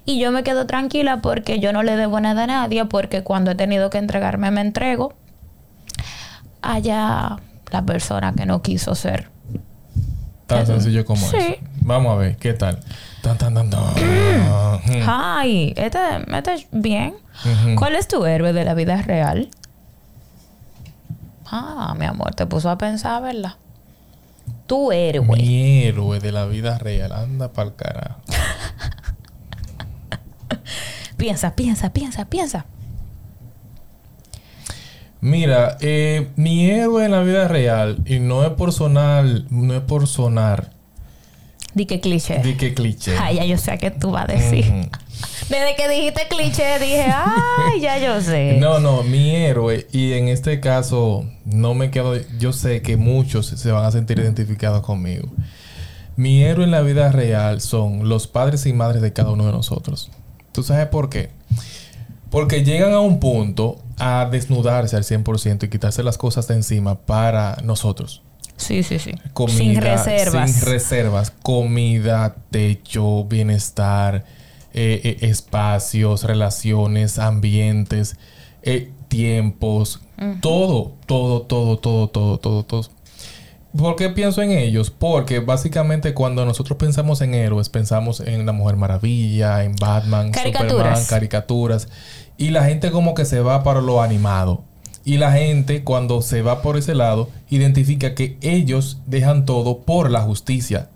Y 0.03 0.19
yo 0.19 0.31
me 0.31 0.41
quedo 0.41 0.65
tranquila 0.65 1.21
porque 1.21 1.59
yo 1.59 1.73
no 1.73 1.83
le 1.83 1.95
debo 1.95 2.19
nada 2.19 2.45
a 2.45 2.47
nadie, 2.47 2.85
porque 2.85 3.21
cuando 3.21 3.51
he 3.51 3.55
tenido 3.55 3.91
que 3.91 3.99
entregarme 3.99 4.49
me 4.49 4.61
entrego. 4.61 5.13
Allá 6.63 7.37
la 7.71 7.81
persona 7.83 8.33
que 8.33 8.47
no 8.47 8.63
quiso 8.63 8.95
ser. 8.95 9.29
Tan 10.47 10.65
sencillo 10.65 11.05
como 11.05 11.27
sí. 11.27 11.57
Vamos 11.81 12.13
a 12.13 12.15
ver, 12.15 12.35
¿qué 12.37 12.53
tal? 12.53 12.79
Tan, 13.21 13.38
tan, 13.38 13.53
tan, 13.53 13.69
tan. 13.69 13.81
Ay, 15.07 15.73
este, 15.77 15.99
este 16.36 16.53
es 16.53 16.67
bien. 16.71 17.13
¿Cuál 17.77 17.95
es 17.95 18.07
tu 18.07 18.25
héroe 18.25 18.53
de 18.53 18.65
la 18.65 18.73
vida 18.73 19.01
real? 19.01 19.49
Ah, 21.45 21.95
mi 21.97 22.05
amor, 22.05 22.34
te 22.34 22.45
puso 22.45 22.69
a 22.69 22.77
pensar, 22.77 23.21
¿verdad? 23.21 23.55
Tu 24.65 24.91
héroe. 24.91 25.25
Mi 25.25 25.84
héroe 25.84 26.19
de 26.19 26.31
la 26.31 26.45
vida 26.45 26.77
real. 26.77 27.12
Anda 27.12 27.51
pa'l 27.51 27.75
carajo. 27.75 28.21
piensa, 31.17 31.55
piensa, 31.55 31.91
piensa, 31.91 32.25
piensa. 32.25 32.65
Mira, 35.19 35.77
eh, 35.81 36.31
mi 36.36 36.67
héroe 36.67 37.05
en 37.05 37.12
la 37.12 37.21
vida 37.21 37.47
real, 37.47 37.99
y 38.05 38.19
no 38.19 38.43
es 38.43 38.51
por 38.51 38.73
sonar, 38.73 39.25
no 39.51 39.75
es 39.75 39.81
por 39.81 40.07
sonar. 40.07 40.71
Di 41.73 41.86
que 41.86 41.99
cliché. 41.99 42.39
Di 42.39 42.55
que 42.55 42.73
cliché. 42.73 43.17
Ay, 43.17 43.36
ya 43.38 43.45
yo 43.45 43.57
sé 43.57 43.71
a 43.71 43.77
qué 43.77 43.91
tú 43.91 44.12
vas 44.12 44.29
a 44.29 44.34
decir. 44.34 44.65
Desde 45.49 45.75
que 45.75 45.89
dijiste 45.89 46.27
cliché 46.29 46.79
dije, 46.79 47.05
ay, 47.13 47.81
ya 47.81 47.97
yo 47.97 48.21
sé. 48.21 48.57
No, 48.60 48.79
no, 48.79 49.03
mi 49.03 49.36
héroe, 49.36 49.88
y 49.91 50.13
en 50.13 50.27
este 50.27 50.60
caso 50.60 51.25
no 51.45 51.73
me 51.73 51.91
quedo, 51.91 52.15
yo 52.39 52.53
sé 52.53 52.81
que 52.81 52.97
muchos 52.97 53.47
se 53.47 53.71
van 53.71 53.86
a 53.86 53.91
sentir 53.91 54.19
identificados 54.19 54.81
conmigo. 54.81 55.29
Mi 56.15 56.43
héroe 56.43 56.65
en 56.65 56.71
la 56.71 56.81
vida 56.81 57.12
real 57.12 57.62
son 57.62 58.10
los 58.10 58.27
padres 58.27 58.65
y 58.65 58.73
madres 58.73 59.01
de 59.01 59.13
cada 59.13 59.31
uno 59.31 59.45
de 59.45 59.51
nosotros. 59.51 60.12
¿Tú 60.51 60.63
sabes 60.63 60.88
por 60.88 61.10
qué? 61.10 61.29
Porque 62.29 62.63
llegan 62.63 62.93
a 62.93 62.99
un 62.99 63.19
punto 63.19 63.81
a 63.97 64.27
desnudarse 64.29 64.95
al 64.95 65.03
100% 65.03 65.63
y 65.63 65.69
quitarse 65.69 66.03
las 66.03 66.17
cosas 66.17 66.47
de 66.47 66.55
encima 66.55 66.95
para 66.95 67.57
nosotros. 67.63 68.23
Sí, 68.62 68.84
sí, 68.84 69.00
sí. 69.00 69.12
sin 69.47 69.82
reservas. 69.82 70.52
Sin 70.52 70.65
reservas. 70.65 71.32
Comida, 71.41 72.36
techo, 72.52 73.26
bienestar 73.26 74.24
eh, 74.74 75.02
eh, 75.04 75.28
espacios, 75.28 76.24
relaciones, 76.24 77.19
ambientes, 77.19 78.15
eh, 78.63 78.91
tiempos, 79.10 80.00
todo, 80.39 80.93
todo, 81.06 81.41
todo, 81.41 81.78
todo, 81.78 82.08
todo, 82.08 82.38
todo, 82.38 82.63
todo. 82.63 82.84
¿Por 83.78 83.95
qué 83.95 84.10
pienso 84.10 84.41
en 84.41 84.52
ellos? 84.52 84.89
Porque 84.89 85.39
básicamente 85.39 86.13
cuando 86.13 86.45
nosotros 86.45 86.78
pensamos 86.78 87.21
en 87.21 87.34
héroes, 87.34 87.67
pensamos 87.67 88.21
en 88.21 88.45
la 88.45 88.54
Mujer 88.54 88.76
Maravilla, 88.78 89.63
en 89.63 89.76
Batman, 89.76 90.32
Superman, 90.34 91.06
caricaturas. 91.10 91.89
Y 92.38 92.52
la 92.52 92.63
gente 92.63 92.91
como 92.91 93.13
que 93.13 93.26
se 93.26 93.41
va 93.41 93.63
para 93.63 93.82
lo 93.82 94.02
animado. 94.02 94.63
Y 95.03 95.17
la 95.17 95.31
gente 95.31 95.83
cuando 95.83 96.21
se 96.21 96.41
va 96.41 96.61
por 96.61 96.77
ese 96.77 96.95
lado, 96.95 97.29
identifica 97.49 98.13
que 98.13 98.37
ellos 98.41 98.99
dejan 99.05 99.45
todo 99.45 99.79
por 99.79 100.11
la 100.11 100.21
justicia 100.21 100.89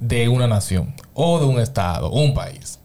de 0.00 0.28
una 0.28 0.46
nación 0.46 0.94
o 1.14 1.38
de 1.40 1.46
un 1.46 1.58
estado, 1.60 2.10
un 2.10 2.34
país. 2.34 2.78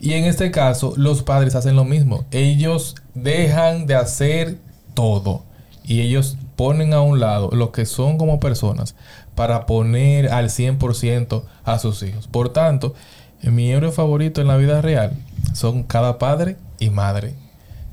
Y 0.00 0.14
en 0.14 0.24
este 0.24 0.50
caso, 0.50 0.92
los 0.96 1.22
padres 1.22 1.54
hacen 1.54 1.76
lo 1.76 1.84
mismo. 1.84 2.24
Ellos 2.30 2.96
dejan 3.14 3.86
de 3.86 3.94
hacer 3.94 4.58
todo 4.94 5.44
y 5.84 6.00
ellos 6.00 6.36
ponen 6.56 6.92
a 6.92 7.00
un 7.00 7.20
lado 7.20 7.50
lo 7.52 7.72
que 7.72 7.86
son 7.86 8.18
como 8.18 8.40
personas 8.40 8.94
para 9.34 9.66
poner 9.66 10.28
al 10.32 10.50
100% 10.50 11.44
a 11.64 11.78
sus 11.78 12.02
hijos. 12.02 12.28
Por 12.28 12.52
tanto, 12.52 12.94
mi 13.42 13.70
héroe 13.70 13.92
favorito 13.92 14.40
en 14.40 14.48
la 14.48 14.56
vida 14.56 14.80
real 14.80 15.12
son 15.52 15.82
cada 15.82 16.18
padre 16.18 16.56
y 16.78 16.90
madre 16.90 17.34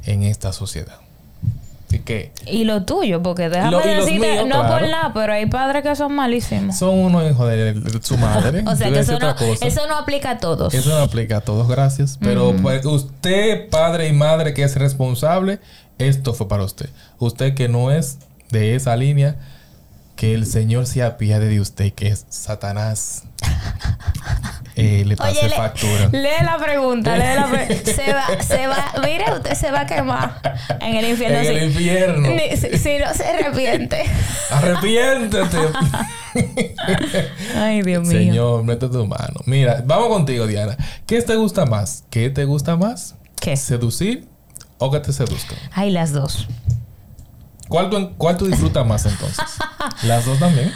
en 0.06 0.24
esta 0.24 0.54
sociedad. 0.54 1.00
Y 2.46 2.64
lo 2.64 2.84
tuyo, 2.84 3.22
porque 3.22 3.50
déjame 3.50 3.96
decirte, 3.96 4.46
no 4.46 4.68
por 4.68 4.82
nada, 4.82 5.12
pero 5.14 5.34
hay 5.34 5.46
padres 5.46 5.84
que 5.84 5.96
son 5.96 6.14
malísimos. 6.14 6.78
Son 6.78 6.98
unos 6.98 7.30
hijos 7.30 7.50
de, 7.50 8.00
su 8.02 8.18
madre. 8.18 8.64
o 8.68 8.76
sea, 8.76 8.92
que 8.92 9.00
eso 9.00 9.20
no, 9.20 9.36
eso 9.62 9.88
no, 9.88 9.98
aplica 9.98 10.32
a 10.32 10.38
todos. 10.40 10.74
Eso 10.74 10.90
no 10.90 10.98
aplica 10.98 11.38
a 11.38 11.42
todos, 11.42 11.68
gracias. 11.68 12.18
Pero 12.20 12.56
pues, 12.62 12.86
usted, 12.86 13.70
padre 13.70 14.08
y 14.08 14.14
madre 14.14 14.54
que 14.54 14.64
es 14.64 14.76
responsable, 14.76 15.60
esto 15.98 16.34
fue 16.34 16.48
para 16.48 16.64
usted. 16.64 16.90
Usted 17.20 17.54
que 17.54 17.68
no 17.68 17.92
es 17.92 18.20
de 18.50 18.76
esa 18.76 18.96
línea, 18.96 19.36
que 20.16 20.34
el 20.34 20.46
Señor 20.46 20.88
se 20.88 21.04
apiade 21.04 21.48
de 21.48 21.60
usted, 21.60 21.94
que 21.94 22.08
es 22.08 22.26
Satanás. 22.30 23.24
Le 24.76 25.16
factura. 25.16 26.10
Lee 26.12 26.44
la 26.44 26.58
pregunta, 26.58 27.18
lee 27.18 27.36
la 27.36 27.48
pregunta. 27.48 27.92
se 27.96 28.14
va, 28.14 28.42
se 28.42 28.68
va, 28.68 28.94
mire, 29.04 29.26
usted 29.34 29.54
se 29.54 29.72
va 29.72 29.82
a 29.82 29.86
quemar 29.86 30.58
en 30.80 30.96
el 30.96 31.10
infierno. 31.10 31.40
En 31.40 31.46
el 31.46 31.64
infierno. 31.64 32.30
si, 32.78 32.98
no 32.98 33.14
se 33.14 33.26
arrepiente. 33.26 34.06
Arrepiéntete. 34.52 35.58
Ay, 37.56 37.82
Dios 37.82 38.08
mío. 38.08 38.18
Señor, 38.18 38.64
mete 38.64 38.88
tu 38.88 39.06
mano. 39.06 39.42
Mira, 39.46 39.84
vamos 39.86 40.08
contigo, 40.08 40.48
Diana. 40.48 40.78
¿Qué 41.06 41.22
te 41.22 41.36
gusta 41.36 41.66
más? 41.66 42.06
¿Qué 42.10 42.30
te 42.30 42.46
gusta 42.46 42.78
más? 42.78 43.16
¿Qué? 43.40 43.58
¿Seducir 43.58 44.28
o 44.78 44.90
que 44.92 45.00
te 45.00 45.12
seduzcan? 45.12 45.58
Ay, 45.74 45.92
las 45.92 46.14
dos. 46.14 46.48
¿Cuál 47.68 47.90
tú, 47.90 48.12
cuál 48.18 48.38
tú 48.38 48.48
disfrutas 48.48 48.86
más 48.86 49.06
entonces? 49.06 49.46
¿Las 50.04 50.26
dos 50.26 50.40
también? 50.40 50.74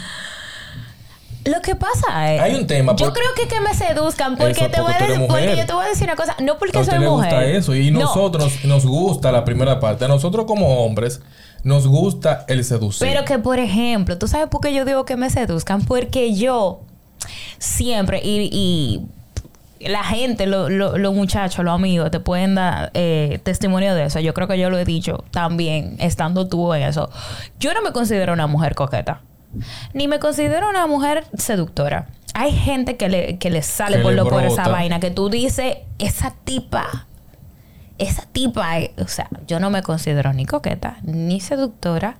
Lo 1.46 1.60
que 1.62 1.74
pasa 1.76 2.34
es. 2.34 2.40
Hay 2.40 2.54
un 2.54 2.66
tema. 2.66 2.94
Yo 2.96 3.12
creo 3.12 3.28
que 3.36 3.48
que 3.48 3.60
me 3.60 3.74
seduzcan. 3.74 4.36
Porque, 4.36 4.68
te 4.68 4.80
voy 4.80 4.92
a 4.92 4.98
decir, 4.98 5.26
porque 5.26 5.56
yo 5.56 5.66
te 5.66 5.72
voy 5.72 5.86
a 5.86 5.88
decir 5.88 6.04
una 6.04 6.16
cosa. 6.16 6.36
No 6.40 6.58
porque 6.58 6.84
soy 6.84 6.98
le 6.98 7.08
mujer. 7.08 7.30
gusta 7.30 7.44
eso. 7.44 7.74
Y 7.74 7.90
nosotros 7.90 8.64
nos 8.64 8.84
gusta 8.84 9.32
la 9.32 9.44
primera 9.44 9.80
parte. 9.80 10.04
A 10.04 10.08
nosotros 10.08 10.46
como 10.46 10.84
hombres 10.84 11.20
nos 11.62 11.86
gusta 11.86 12.44
el 12.48 12.64
seducir. 12.64 13.06
Pero 13.06 13.24
que, 13.24 13.38
por 13.38 13.58
ejemplo, 13.58 14.18
¿tú 14.18 14.28
sabes 14.28 14.48
por 14.48 14.60
qué 14.60 14.74
yo 14.74 14.84
digo 14.84 15.04
que 15.04 15.16
me 15.16 15.30
seduzcan? 15.30 15.82
Porque 15.84 16.34
yo 16.34 16.80
siempre, 17.58 18.20
y, 18.22 18.50
y 19.80 19.88
la 19.88 20.04
gente, 20.04 20.46
los 20.46 21.14
muchachos, 21.14 21.64
los 21.64 21.74
amigos, 21.74 22.10
te 22.10 22.20
pueden 22.20 22.54
dar 22.54 22.90
eh, 22.94 23.40
testimonio 23.42 23.94
de 23.94 24.04
eso. 24.04 24.20
Yo 24.20 24.34
creo 24.34 24.48
que 24.48 24.58
yo 24.58 24.70
lo 24.70 24.78
he 24.78 24.84
dicho 24.84 25.24
también, 25.30 25.96
estando 25.98 26.46
tú 26.48 26.72
en 26.74 26.82
eso. 26.82 27.10
Yo 27.58 27.74
no 27.74 27.82
me 27.82 27.92
considero 27.92 28.32
una 28.32 28.46
mujer 28.46 28.74
coqueta, 28.74 29.20
ni 29.92 30.08
me 30.08 30.18
considero 30.18 30.68
una 30.68 30.86
mujer 30.86 31.24
seductora. 31.36 32.06
Hay 32.34 32.52
gente 32.52 32.96
que 32.96 33.08
le, 33.08 33.38
que 33.38 33.50
le 33.50 33.62
sale 33.62 33.98
por, 33.98 34.12
lo, 34.12 34.28
por 34.28 34.44
esa 34.44 34.68
vaina, 34.68 35.00
que 35.00 35.10
tú 35.10 35.30
dices, 35.30 35.78
esa 35.98 36.34
tipa, 36.44 37.06
esa 37.98 38.26
tipa, 38.30 38.78
o 38.98 39.08
sea, 39.08 39.28
yo 39.46 39.58
no 39.58 39.70
me 39.70 39.82
considero 39.82 40.32
ni 40.32 40.44
coqueta, 40.44 40.98
ni 41.02 41.40
seductora, 41.40 42.18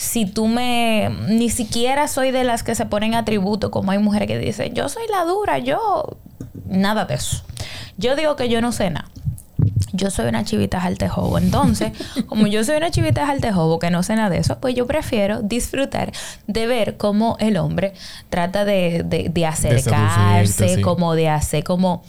si 0.00 0.24
tú 0.24 0.46
me 0.46 1.10
ni 1.28 1.50
siquiera 1.50 2.08
soy 2.08 2.30
de 2.30 2.42
las 2.42 2.62
que 2.62 2.74
se 2.74 2.86
ponen 2.86 3.14
atributo 3.14 3.70
como 3.70 3.92
hay 3.92 3.98
mujeres 3.98 4.28
que 4.28 4.38
dicen 4.38 4.72
yo 4.72 4.88
soy 4.88 5.02
la 5.10 5.26
dura 5.26 5.58
yo 5.58 6.16
nada 6.64 7.04
de 7.04 7.16
eso 7.16 7.42
yo 7.98 8.16
digo 8.16 8.34
que 8.34 8.48
yo 8.48 8.62
no 8.62 8.72
sé 8.72 8.88
nada 8.88 9.10
yo 9.92 10.10
soy 10.10 10.26
una 10.26 10.44
chivita 10.44 10.82
altejobo. 10.82 11.38
Entonces, 11.38 11.92
como 12.26 12.46
yo 12.46 12.64
soy 12.64 12.76
una 12.76 12.90
chivita 12.90 13.28
altejobo 13.28 13.78
que 13.78 13.90
no 13.90 14.02
sé 14.02 14.16
nada 14.16 14.30
de 14.30 14.38
eso, 14.38 14.58
pues 14.60 14.74
yo 14.74 14.86
prefiero 14.86 15.42
disfrutar 15.42 16.12
de 16.46 16.66
ver 16.66 16.96
cómo 16.96 17.36
el 17.40 17.56
hombre 17.56 17.94
trata 18.28 18.64
de, 18.64 19.02
de, 19.04 19.46
acercarse, 19.46 20.80
como 20.80 21.14
de 21.14 21.28
hacer 21.28 21.64
como 21.64 22.02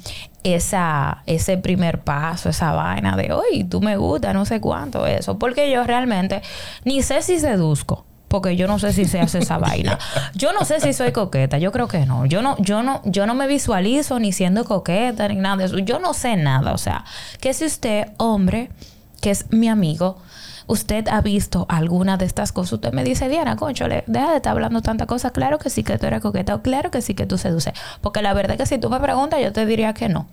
esa, 0.43 1.23
ese 1.25 1.57
primer 1.57 1.99
paso, 1.99 2.49
esa 2.49 2.71
vaina 2.73 3.15
de, 3.15 3.31
hoy 3.31 3.63
tú 3.63 3.81
me 3.81 3.97
gusta, 3.97 4.33
no 4.33 4.45
sé 4.45 4.59
cuánto, 4.59 5.05
eso. 5.05 5.37
Porque 5.37 5.71
yo 5.71 5.83
realmente 5.83 6.41
ni 6.83 7.01
sé 7.03 7.21
si 7.21 7.39
seduzco 7.39 8.05
porque 8.31 8.55
yo 8.55 8.65
no 8.65 8.79
sé 8.79 8.93
si 8.93 9.05
se 9.05 9.19
hace 9.19 9.39
esa 9.39 9.57
vaina. 9.59 9.99
Yo 10.33 10.53
no 10.53 10.65
sé 10.65 10.79
si 10.79 10.93
soy 10.93 11.11
coqueta, 11.11 11.59
yo 11.59 11.71
creo 11.71 11.87
que 11.87 12.05
no. 12.05 12.25
Yo 12.25 12.41
no, 12.41 12.55
yo 12.59 12.81
no, 12.81 13.01
yo 13.03 13.27
no 13.27 13.35
me 13.35 13.45
visualizo 13.45 14.19
ni 14.19 14.31
siendo 14.31 14.63
coqueta 14.63 15.27
ni 15.27 15.35
nada 15.35 15.57
de 15.57 15.65
eso. 15.65 15.77
Yo 15.79 15.99
no 15.99 16.13
sé 16.13 16.37
nada. 16.37 16.71
O 16.73 16.77
sea, 16.77 17.03
que 17.41 17.53
si 17.53 17.65
usted, 17.65 18.07
hombre, 18.17 18.71
que 19.21 19.31
es 19.31 19.51
mi 19.51 19.67
amigo, 19.67 20.17
usted 20.71 21.09
ha 21.09 21.19
visto 21.19 21.65
alguna 21.67 22.15
de 22.15 22.25
estas 22.25 22.53
cosas, 22.53 22.73
usted 22.73 22.93
me 22.93 23.03
dice, 23.03 23.27
Diana, 23.27 23.57
conchole, 23.57 24.05
deja 24.07 24.31
de 24.31 24.37
estar 24.37 24.53
hablando 24.53 24.81
tanta 24.81 25.05
cosa. 25.05 25.31
Claro 25.31 25.59
que 25.59 25.69
sí 25.69 25.83
que 25.83 25.97
tú 25.97 26.05
eres 26.05 26.21
coqueta, 26.21 26.55
o 26.55 26.61
claro 26.61 26.91
que 26.91 27.01
sí 27.01 27.13
que 27.13 27.25
tú 27.25 27.37
seduces. 27.37 27.73
Porque 27.99 28.21
la 28.21 28.33
verdad 28.33 28.53
es 28.53 28.57
que 28.57 28.75
si 28.75 28.79
tú 28.79 28.89
me 28.89 28.99
preguntas, 29.01 29.41
yo 29.41 29.51
te 29.51 29.65
diría 29.65 29.93
que 29.93 30.07
no. 30.07 30.27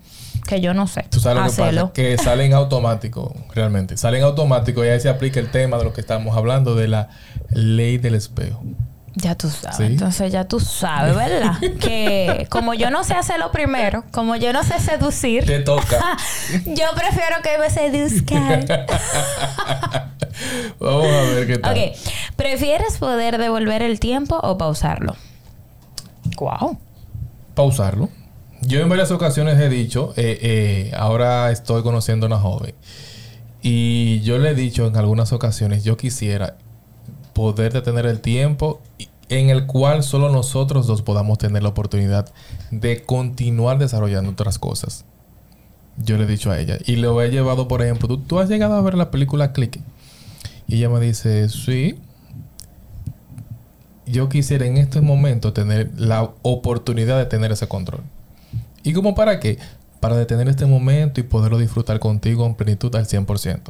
Que 0.47 0.61
yo 0.61 0.75
no 0.75 0.87
sé. 0.87 1.05
Tú 1.11 1.19
sabes 1.19 1.43
lo 1.43 1.51
que 1.51 1.73
pasa, 1.73 1.93
que 1.93 2.19
salen 2.19 2.55
automático, 2.55 3.35
realmente. 3.53 3.97
Salen 3.97 4.23
automático 4.23 4.85
y 4.85 4.89
ahí 4.89 5.01
se 5.01 5.09
aplica 5.09 5.41
el 5.41 5.51
tema 5.51 5.77
de 5.77 5.85
lo 5.85 5.93
que 5.93 6.01
estamos 6.01 6.37
hablando, 6.37 6.77
de 6.77 6.87
la 6.87 7.09
ley 7.51 7.99
del 7.99 8.15
espejo. 8.15 8.63
Ya 9.21 9.35
tú 9.35 9.51
sabes. 9.51 9.81
Entonces 9.81 10.31
ya 10.31 10.45
tú 10.47 10.61
sabes, 10.61 11.17
¿verdad? 11.17 11.59
que 11.81 12.47
como 12.51 12.75
yo 12.75 12.91
no 12.91 13.03
sé 13.05 13.15
hacer 13.15 13.41
lo 13.41 13.51
primero, 13.51 14.05
como 14.13 14.37
yo 14.37 14.53
no 14.53 14.63
sé 14.63 14.79
seducir. 14.79 15.45
Te 15.45 15.61
toca. 15.61 16.17
yo 16.67 16.87
prefiero 16.95 17.37
que 17.43 17.59
me 17.59 17.69
seduzcan. 17.71 18.67
Vamos 20.79 21.07
a 21.07 21.23
ver 21.23 21.47
qué 21.49 21.59
tal. 21.59 21.77
Ok. 21.77 21.79
¿Prefieres 22.37 22.99
poder 22.99 23.39
devolver 23.39 23.83
el 23.83 23.99
tiempo 23.99 24.37
o 24.37 24.57
pausarlo? 24.57 25.17
Wow. 26.39 26.79
Pausarlo. 27.55 28.09
Yo 28.63 28.81
en 28.81 28.89
varias 28.89 29.11
ocasiones 29.11 29.59
he 29.59 29.69
dicho, 29.69 30.15
eh, 30.17 30.39
eh, 30.43 30.93
ahora 30.97 31.51
estoy 31.51 31.83
conociendo 31.83 32.27
a 32.27 32.29
una 32.29 32.39
joven. 32.39 32.75
Y 33.63 34.21
yo 34.21 34.39
le 34.39 34.51
he 34.51 34.55
dicho 34.55 34.87
en 34.87 34.97
algunas 34.97 35.33
ocasiones, 35.33 35.83
yo 35.83 35.97
quisiera 35.97 36.55
poder 37.39 37.73
detener 37.73 38.05
el 38.05 38.21
tiempo 38.21 38.81
en 39.29 39.49
el 39.49 39.67
cual 39.67 40.03
solo 40.03 40.29
nosotros 40.29 40.89
dos 40.89 41.03
podamos 41.03 41.39
tener 41.39 41.63
la 41.63 41.69
oportunidad 41.69 42.33
de 42.73 43.05
continuar 43.05 43.79
desarrollando 43.79 44.33
otras 44.33 44.59
cosas. 44.59 45.05
Yo 45.99 46.17
le 46.17 46.25
he 46.25 46.27
dicho 46.27 46.51
a 46.51 46.59
ella. 46.59 46.79
Y 46.85 46.97
lo 46.97 47.23
he 47.23 47.31
llevado, 47.31 47.69
por 47.69 47.81
ejemplo, 47.81 48.19
¿tú, 48.19 48.41
has 48.41 48.49
llegado 48.49 48.75
a 48.75 48.81
ver 48.81 48.95
la 48.95 49.13
película 49.13 49.53
Click? 49.53 49.79
Y 50.67 50.79
ella 50.79 50.89
me 50.89 50.99
dice, 50.99 51.49
sí. 51.49 52.01
Yo 54.05 54.29
quisiera 54.29 54.67
en 54.67 54.77
este 54.77 55.01
momento 55.01 55.53
tener 55.53 55.93
la 55.97 56.33
oportunidad 56.43 57.19
de 57.19 57.27
tener 57.27 57.53
ese 57.53 57.69
control. 57.69 58.03
¿Y 58.83 58.95
como 58.95 59.15
para 59.15 59.39
qué? 59.39 59.59
Para 60.01 60.17
detener 60.17 60.49
este 60.49 60.67
momento 60.67 61.21
y 61.21 61.23
poderlo 61.23 61.59
disfrutar 61.59 62.01
contigo 62.01 62.45
en 62.47 62.57
plenitud 62.57 62.93
al 62.97 63.07
100%. 63.07 63.61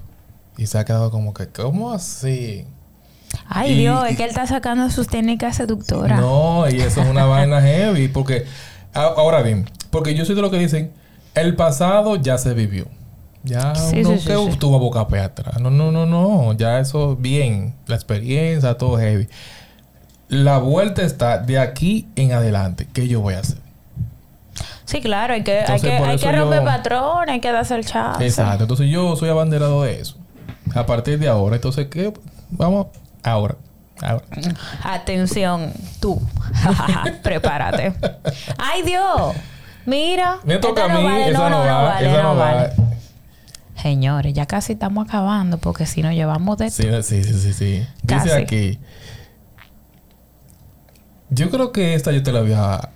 Y 0.57 0.65
se 0.65 0.79
ha 0.79 0.87
quedado 0.87 1.11
como 1.11 1.35
que, 1.35 1.49
¿cómo 1.49 1.93
así? 1.93 2.65
Ay, 3.47 3.75
Dios, 3.79 4.05
es 4.09 4.17
que 4.17 4.25
él 4.25 4.31
está 4.31 4.47
sacando 4.47 4.91
sus 4.91 5.09
técnicas 5.09 5.57
seductoras. 5.57 6.21
No, 6.21 6.69
y 6.69 6.81
eso 6.81 7.03
es 7.03 7.09
una 7.09 7.25
vaina 7.27 7.61
heavy. 7.61 8.09
Porque, 8.09 8.45
ahora 8.93 9.43
bien, 9.43 9.69
porque 9.91 10.15
yo 10.15 10.25
soy 10.25 10.35
de 10.35 10.43
lo 10.43 10.51
que 10.51 10.59
dicen, 10.59 10.93
el 11.35 11.57
pasado 11.57 12.17
ya 12.17 12.39
se 12.39 12.55
vivió. 12.55 12.87
Ya 13.45 13.73
no 14.03 14.11
que 14.51 14.57
tuvo 14.59 14.79
boca 14.79 15.07
para 15.09 15.25
atrás. 15.25 15.61
No, 15.61 15.71
no, 15.71 15.93
no, 15.93 16.07
no. 16.07 16.53
Ya 16.55 16.81
eso 16.81 17.17
bien. 17.17 17.75
La 17.87 17.95
experiencia, 17.95 18.75
todo 18.77 18.99
heavy. 18.99 19.29
La 20.29 20.59
vuelta 20.59 21.03
está 21.03 21.39
de 21.39 21.59
aquí 21.59 22.09
en 22.17 22.33
adelante. 22.33 22.89
¿Qué 22.93 23.09
yo 23.09 23.21
voy 23.21 23.35
a 23.35 23.41
hacer? 23.41 23.59
Sí, 24.85 25.01
claro. 25.01 25.35
Hay 25.35 25.43
que, 25.43 25.61
hay 25.61 25.81
que, 25.81 25.93
hay 25.93 26.19
que 26.19 26.33
romper 26.33 26.65
patrones, 26.65 27.29
hay 27.31 27.41
que 27.41 27.53
darse 27.53 27.77
el 27.77 27.87
chat. 27.87 28.21
Exacto. 28.21 28.65
Entonces 28.65 28.91
yo 28.91 29.17
soy 29.17 29.31
abanderado 29.31 29.83
de 29.83 30.01
eso. 30.01 30.17
A 30.75 30.85
partir 30.85 31.19
de 31.19 31.29
ahora. 31.29 31.57
Entonces, 31.57 31.87
¿qué? 31.87 32.13
Vamos 32.51 32.89
Ahora. 33.23 33.57
Ahora. 34.01 34.25
Atención, 34.85 35.73
tú. 36.01 36.21
Prepárate. 37.23 37.95
¡Ay, 38.57 38.83
Dios! 38.83 39.35
Mira. 39.87 40.39
Me 40.45 40.59
toca 40.59 40.85
a 40.85 40.89
mí. 40.89 41.03
No 41.33 41.51
no, 41.51 41.65
no, 41.65 41.83
vale, 41.83 42.23
no, 42.23 42.37
vale. 42.37 42.73
Señores, 43.81 44.35
ya 44.35 44.47
casi 44.47 44.73
estamos 44.73 45.07
acabando 45.07 45.59
porque 45.59 45.87
si 45.87 46.03
nos 46.03 46.13
llevamos 46.13 46.59
de... 46.59 46.71
Sí, 46.71 46.85
sí, 47.03 47.25
sí, 47.25 47.35
sí. 47.35 47.53
sí. 47.53 47.87
Dice 48.03 48.35
aquí... 48.35 48.79
Yo 51.31 51.51
creo 51.51 51.73
que 51.73 51.95
esta 51.95 52.11
yo 52.11 52.23
te 52.23 52.33
la 52.33 52.39
había 52.39 52.91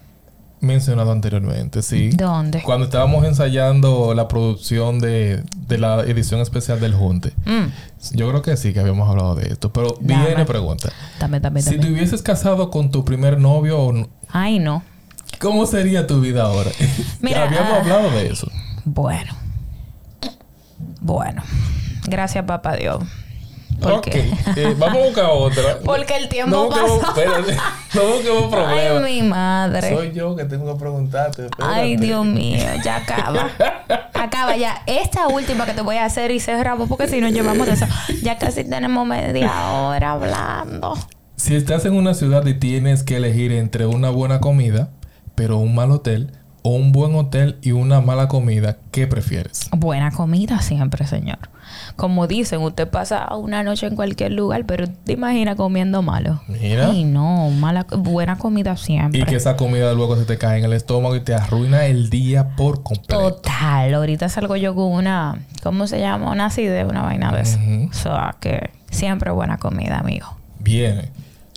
mencionado 0.63 1.13
anteriormente, 1.13 1.83
sí. 1.83 2.11
¿Dónde? 2.11 2.63
Cuando 2.63 2.87
estábamos 2.87 3.25
ensayando 3.25 4.15
la 4.15 4.29
producción 4.29 5.01
de, 5.01 5.43
de 5.67 5.79
la 5.79 6.01
edición 6.03 6.41
especial 6.41 6.81
del 6.81 6.95
Junte. 6.95 7.33
Mm. 7.45 8.17
Yo 8.17 8.29
creo 8.29 8.43
que 8.43 8.57
sí, 8.57 8.73
que 8.73 8.81
habíamos 8.81 9.09
hablado 9.09 9.35
de 9.35 9.49
esto. 9.49 9.73
Pero 9.73 9.97
viene 10.01 10.45
pregunta. 10.45 10.91
Dame, 11.19 11.41
dame, 11.41 11.63
si 11.63 11.79
te 11.79 11.91
hubieses 11.91 12.23
casado 12.23 12.71
con 12.71 12.91
tu 12.91 13.05
primer 13.05 13.39
novio 13.39 13.81
o 13.81 14.09
Ay, 14.29 14.59
no. 14.59 14.83
¿Cómo 15.41 15.67
sería 15.67 16.07
tu 16.07 16.21
vida 16.21 16.45
ahora? 16.45 16.71
Mira, 17.21 17.45
habíamos 17.45 17.73
ah, 17.73 17.81
hablado 17.81 18.11
de 18.13 18.29
eso. 18.29 18.49
Bueno. 18.85 19.35
Bueno. 21.01 21.43
Gracias, 22.07 22.45
papá 22.45 22.77
Dios. 22.77 23.03
Ok. 23.85 24.07
Eh, 24.09 24.75
vamos 24.79 25.03
a 25.03 25.07
buscar 25.07 25.25
otra. 25.31 25.79
Porque 25.85 26.17
el 26.17 26.29
tiempo 26.29 26.57
no 26.57 26.69
pasa. 26.69 27.09
Espérate. 27.09 27.57
No 27.95 28.03
busquemos 28.07 28.45
problemas. 28.51 29.05
Ay, 29.05 29.23
mi 29.23 29.29
madre. 29.29 29.95
Soy 29.95 30.13
yo 30.13 30.37
que 30.37 30.45
tengo 30.45 30.73
que 30.73 30.79
preguntarte. 30.79 31.49
Ay, 31.59 31.97
Dios 31.97 32.25
mío. 32.25 32.65
Ya 32.85 32.97
acaba. 32.97 33.51
acaba 34.15 34.57
ya. 34.57 34.83
Esta 34.87 35.29
última 35.29 35.67
que 35.67 35.73
te 35.73 35.83
voy 35.83 35.97
a 35.97 36.05
hacer 36.05 36.31
y 36.31 36.41
cerramos 36.41 36.89
porque 36.89 37.09
si 37.09 37.21
no 37.21 37.29
llevamos 37.29 37.69
eso. 37.69 37.87
Ya 38.23 38.39
casi 38.39 38.65
tenemos 38.65 39.07
media 39.07 39.71
hora 39.73 40.13
hablando. 40.13 40.95
Si 41.37 41.57
estás 41.57 41.85
en 41.87 41.95
una 41.95 42.15
ciudad 42.15 42.47
y 42.47 42.55
tienes 42.55 43.03
que 43.03 43.17
elegir 43.17 43.53
entre 43.53 43.87
una 43.87 44.11
buena 44.11 44.41
comida, 44.41 44.91
pero 45.35 45.59
un 45.59 45.75
mal 45.75 45.91
hotel, 45.91 46.33
o 46.63 46.71
un 46.71 46.93
buen 46.93 47.17
hotel 47.17 47.59
y 47.63 47.73
una 47.73 48.01
mala 48.01 48.29
comida, 48.29 48.79
¿qué 48.93 49.09
prefieres? 49.09 49.69
Buena 49.73 50.13
comida 50.13 50.61
siempre, 50.61 51.05
señor 51.07 51.39
como 51.97 52.27
dicen, 52.27 52.61
usted 52.61 52.89
pasa 52.89 53.35
una 53.37 53.63
noche 53.63 53.87
en 53.87 53.97
cualquier 53.97 54.33
lugar, 54.33 54.65
pero 54.67 54.87
te 54.89 55.13
imaginas 55.13 55.57
comiendo 55.57 56.03
malo. 56.03 56.43
Mira. 56.49 56.87
Ay, 56.87 57.05
no, 57.05 57.51
mala, 57.51 57.87
buena 57.99 58.39
comida 58.39 58.77
siempre. 58.77 59.21
Y 59.21 59.25
que 59.25 59.37
esa 59.37 59.57
comida 59.57 59.93
luego 59.95 60.17
se 60.17 60.25
te 60.25 60.39
cae 60.39 60.59
en 60.59 60.65
el 60.65 60.73
estómago 60.73 61.17
y 61.17 61.21
te 61.21 61.35
arruina 61.35 61.87
el 61.87 62.11
día 62.11 62.57
por 62.57 62.83
completo. 62.83 63.35
Total. 63.35 63.95
Ahorita 63.95 64.29
salgo 64.29 64.57
yo 64.57 64.75
con 64.75 64.93
una, 64.93 65.41
¿cómo 65.63 65.87
se 65.87 66.01
llama? 66.01 66.31
Una 66.31 66.47
acidez, 66.47 66.87
una 66.89 67.03
vaina 67.03 67.33
de 67.33 67.43
eso. 67.43 67.59
O 67.91 67.95
sea, 67.95 68.37
que 68.41 68.71
siempre 68.91 69.31
buena 69.31 69.59
comida, 69.59 69.99
amigo. 69.99 70.27
Bien. 70.59 71.11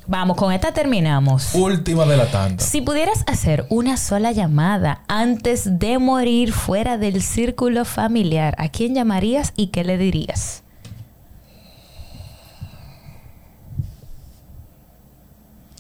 Vamos, 0.08 0.38
con 0.38 0.52
esta 0.52 0.72
terminamos. 0.72 1.56
Última 1.56 2.06
de 2.06 2.18
la 2.18 2.30
tanda. 2.30 2.64
Si 2.64 2.82
pudieras 2.82 3.24
hacer 3.28 3.66
una 3.70 3.98
sola 3.98 4.32
llamada 4.32 5.02
antes 5.08 5.80
de 5.80 5.98
morir 5.98 6.54
fuera 6.54 6.98
del 6.98 7.22
círculo 7.24 7.86
familiar, 7.86 8.54
¿a 8.60 8.70
quién 8.70 8.94
llamarías 8.94 9.52
y 9.56 9.68
qué 9.68 9.84
le 9.84 9.98
dirías? 9.98 10.64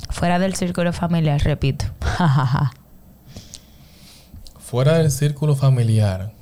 Fuera 0.09 0.39
del 0.39 0.55
círculo 0.55 0.91
familiar, 0.91 1.41
repito. 1.41 1.85
fuera 4.59 4.97
del 4.97 5.11
círculo 5.11 5.55
familiar. 5.55 6.33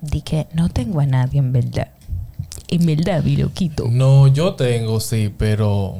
Di 0.00 0.22
que 0.22 0.48
no 0.54 0.68
tengo 0.68 1.00
a 1.00 1.06
nadie 1.06 1.38
en 1.38 1.52
verdad. 1.52 1.97
En 2.68 2.84
verdad, 2.86 3.22
mi 3.22 3.36
loquito. 3.36 3.86
No, 3.88 4.26
yo 4.28 4.54
tengo, 4.54 5.00
sí, 5.00 5.32
pero... 5.36 5.96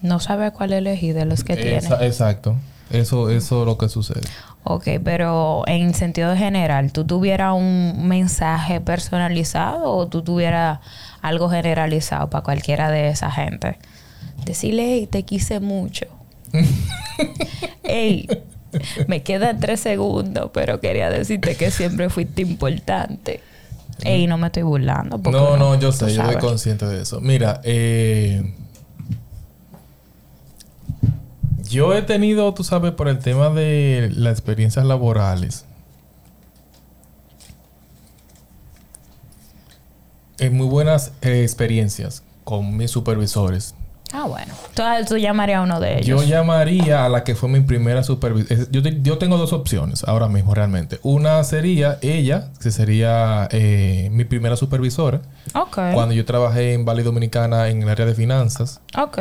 No 0.00 0.18
sabe 0.18 0.50
cuál 0.50 0.72
elegir 0.72 1.14
de 1.14 1.24
los 1.26 1.44
que 1.44 1.56
tiene. 1.56 1.78
Esa- 1.78 2.04
exacto. 2.04 2.56
Eso, 2.90 3.30
eso 3.30 3.60
es 3.62 3.66
lo 3.66 3.78
que 3.78 3.88
sucede. 3.88 4.20
Ok, 4.64 4.86
pero 5.02 5.62
en 5.66 5.94
sentido 5.94 6.36
general, 6.36 6.92
¿tú 6.92 7.04
tuvieras 7.04 7.54
un 7.54 8.06
mensaje 8.06 8.80
personalizado 8.80 9.90
o 9.96 10.06
tú 10.08 10.22
tuvieras 10.22 10.80
algo 11.22 11.48
generalizado 11.48 12.28
para 12.30 12.44
cualquiera 12.44 12.90
de 12.90 13.08
esa 13.08 13.30
gente? 13.30 13.78
Decirle, 14.44 14.84
hey, 14.94 15.08
te 15.10 15.22
quise 15.22 15.60
mucho. 15.60 16.06
hey, 17.84 18.28
me 19.06 19.22
quedan 19.22 19.60
tres 19.60 19.80
segundos, 19.80 20.50
pero 20.52 20.80
quería 20.80 21.10
decirte 21.10 21.56
que 21.56 21.70
siempre 21.70 22.10
fuiste 22.10 22.42
importante. 22.42 23.40
Ey, 24.04 24.26
no 24.26 24.38
me 24.38 24.48
estoy 24.48 24.62
burlando. 24.62 25.18
No, 25.18 25.56
no, 25.56 25.78
yo 25.78 25.92
sé, 25.92 26.12
yo 26.14 26.24
soy 26.24 26.36
consciente 26.36 26.86
de 26.86 27.02
eso. 27.02 27.20
Mira, 27.20 27.60
eh, 27.62 28.54
yo 31.68 31.94
he 31.94 32.02
tenido, 32.02 32.52
tú 32.52 32.64
sabes, 32.64 32.92
por 32.92 33.08
el 33.08 33.18
tema 33.18 33.50
de 33.50 34.10
las 34.14 34.32
experiencias 34.32 34.84
laborales, 34.84 35.66
eh, 40.38 40.50
muy 40.50 40.66
buenas 40.66 41.12
eh, 41.22 41.42
experiencias 41.42 42.24
con 42.44 42.76
mis 42.76 42.90
supervisores. 42.90 43.74
Ah, 44.14 44.24
bueno. 44.26 44.52
Entonces 44.68 45.06
tú 45.08 45.16
llamarías 45.16 45.58
a 45.60 45.62
uno 45.62 45.80
de 45.80 45.98
ellos. 45.98 46.06
Yo 46.06 46.22
llamaría 46.22 47.04
a 47.04 47.08
la 47.08 47.24
que 47.24 47.34
fue 47.34 47.48
mi 47.48 47.60
primera 47.60 48.02
supervisora. 48.02 48.66
Yo, 48.70 48.82
te- 48.82 49.00
yo 49.02 49.16
tengo 49.18 49.38
dos 49.38 49.52
opciones 49.54 50.04
ahora 50.04 50.28
mismo 50.28 50.54
realmente. 50.54 50.98
Una 51.02 51.42
sería 51.44 51.98
ella, 52.02 52.48
que 52.60 52.70
sería 52.70 53.48
eh, 53.52 54.10
mi 54.12 54.24
primera 54.24 54.56
supervisora. 54.56 55.22
Ok. 55.54 55.78
Cuando 55.94 56.14
yo 56.14 56.24
trabajé 56.26 56.74
en 56.74 56.84
Valley 56.84 57.04
Dominicana 57.04 57.68
en 57.68 57.82
el 57.82 57.88
área 57.88 58.04
de 58.04 58.14
finanzas, 58.14 58.80
Ok. 58.98 59.18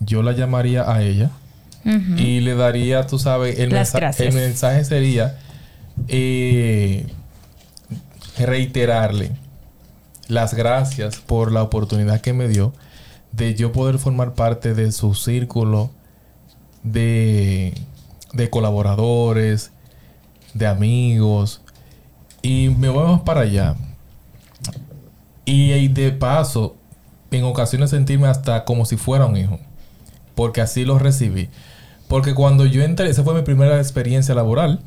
yo 0.00 0.22
la 0.22 0.32
llamaría 0.32 0.82
a 0.90 1.02
ella 1.02 1.30
y 2.18 2.40
le 2.40 2.54
daría, 2.56 3.06
tú 3.06 3.18
sabes, 3.18 3.58
el, 3.58 3.70
Las 3.70 3.88
mensa- 3.94 3.98
gracias. 3.98 4.28
el 4.28 4.34
mensaje 4.34 4.84
sería 4.84 5.38
eh, 6.08 7.06
reiterarle 8.38 9.32
las 10.28 10.54
gracias 10.54 11.16
por 11.16 11.50
la 11.52 11.62
oportunidad 11.62 12.20
que 12.20 12.32
me 12.32 12.48
dio 12.48 12.72
de 13.32 13.54
yo 13.54 13.72
poder 13.72 13.98
formar 13.98 14.34
parte 14.34 14.74
de 14.74 14.92
su 14.92 15.14
círculo 15.14 15.90
de, 16.82 17.74
de 18.32 18.50
colaboradores, 18.50 19.72
de 20.54 20.66
amigos. 20.66 21.62
Y 22.42 22.70
me 22.70 22.88
voy 22.88 23.06
más 23.06 23.20
para 23.20 23.42
allá. 23.42 23.76
Y, 25.44 25.88
de 25.88 26.12
paso, 26.12 26.76
en 27.30 27.44
ocasiones 27.44 27.90
sentirme 27.90 28.28
hasta 28.28 28.64
como 28.64 28.84
si 28.84 28.96
fuera 28.96 29.26
un 29.26 29.36
hijo. 29.36 29.58
Porque 30.34 30.60
así 30.60 30.84
lo 30.84 30.98
recibí. 30.98 31.48
Porque 32.08 32.34
cuando 32.34 32.66
yo 32.66 32.82
entré, 32.82 33.10
esa 33.10 33.24
fue 33.24 33.34
mi 33.34 33.42
primera 33.42 33.78
experiencia 33.78 34.34
laboral. 34.34 34.80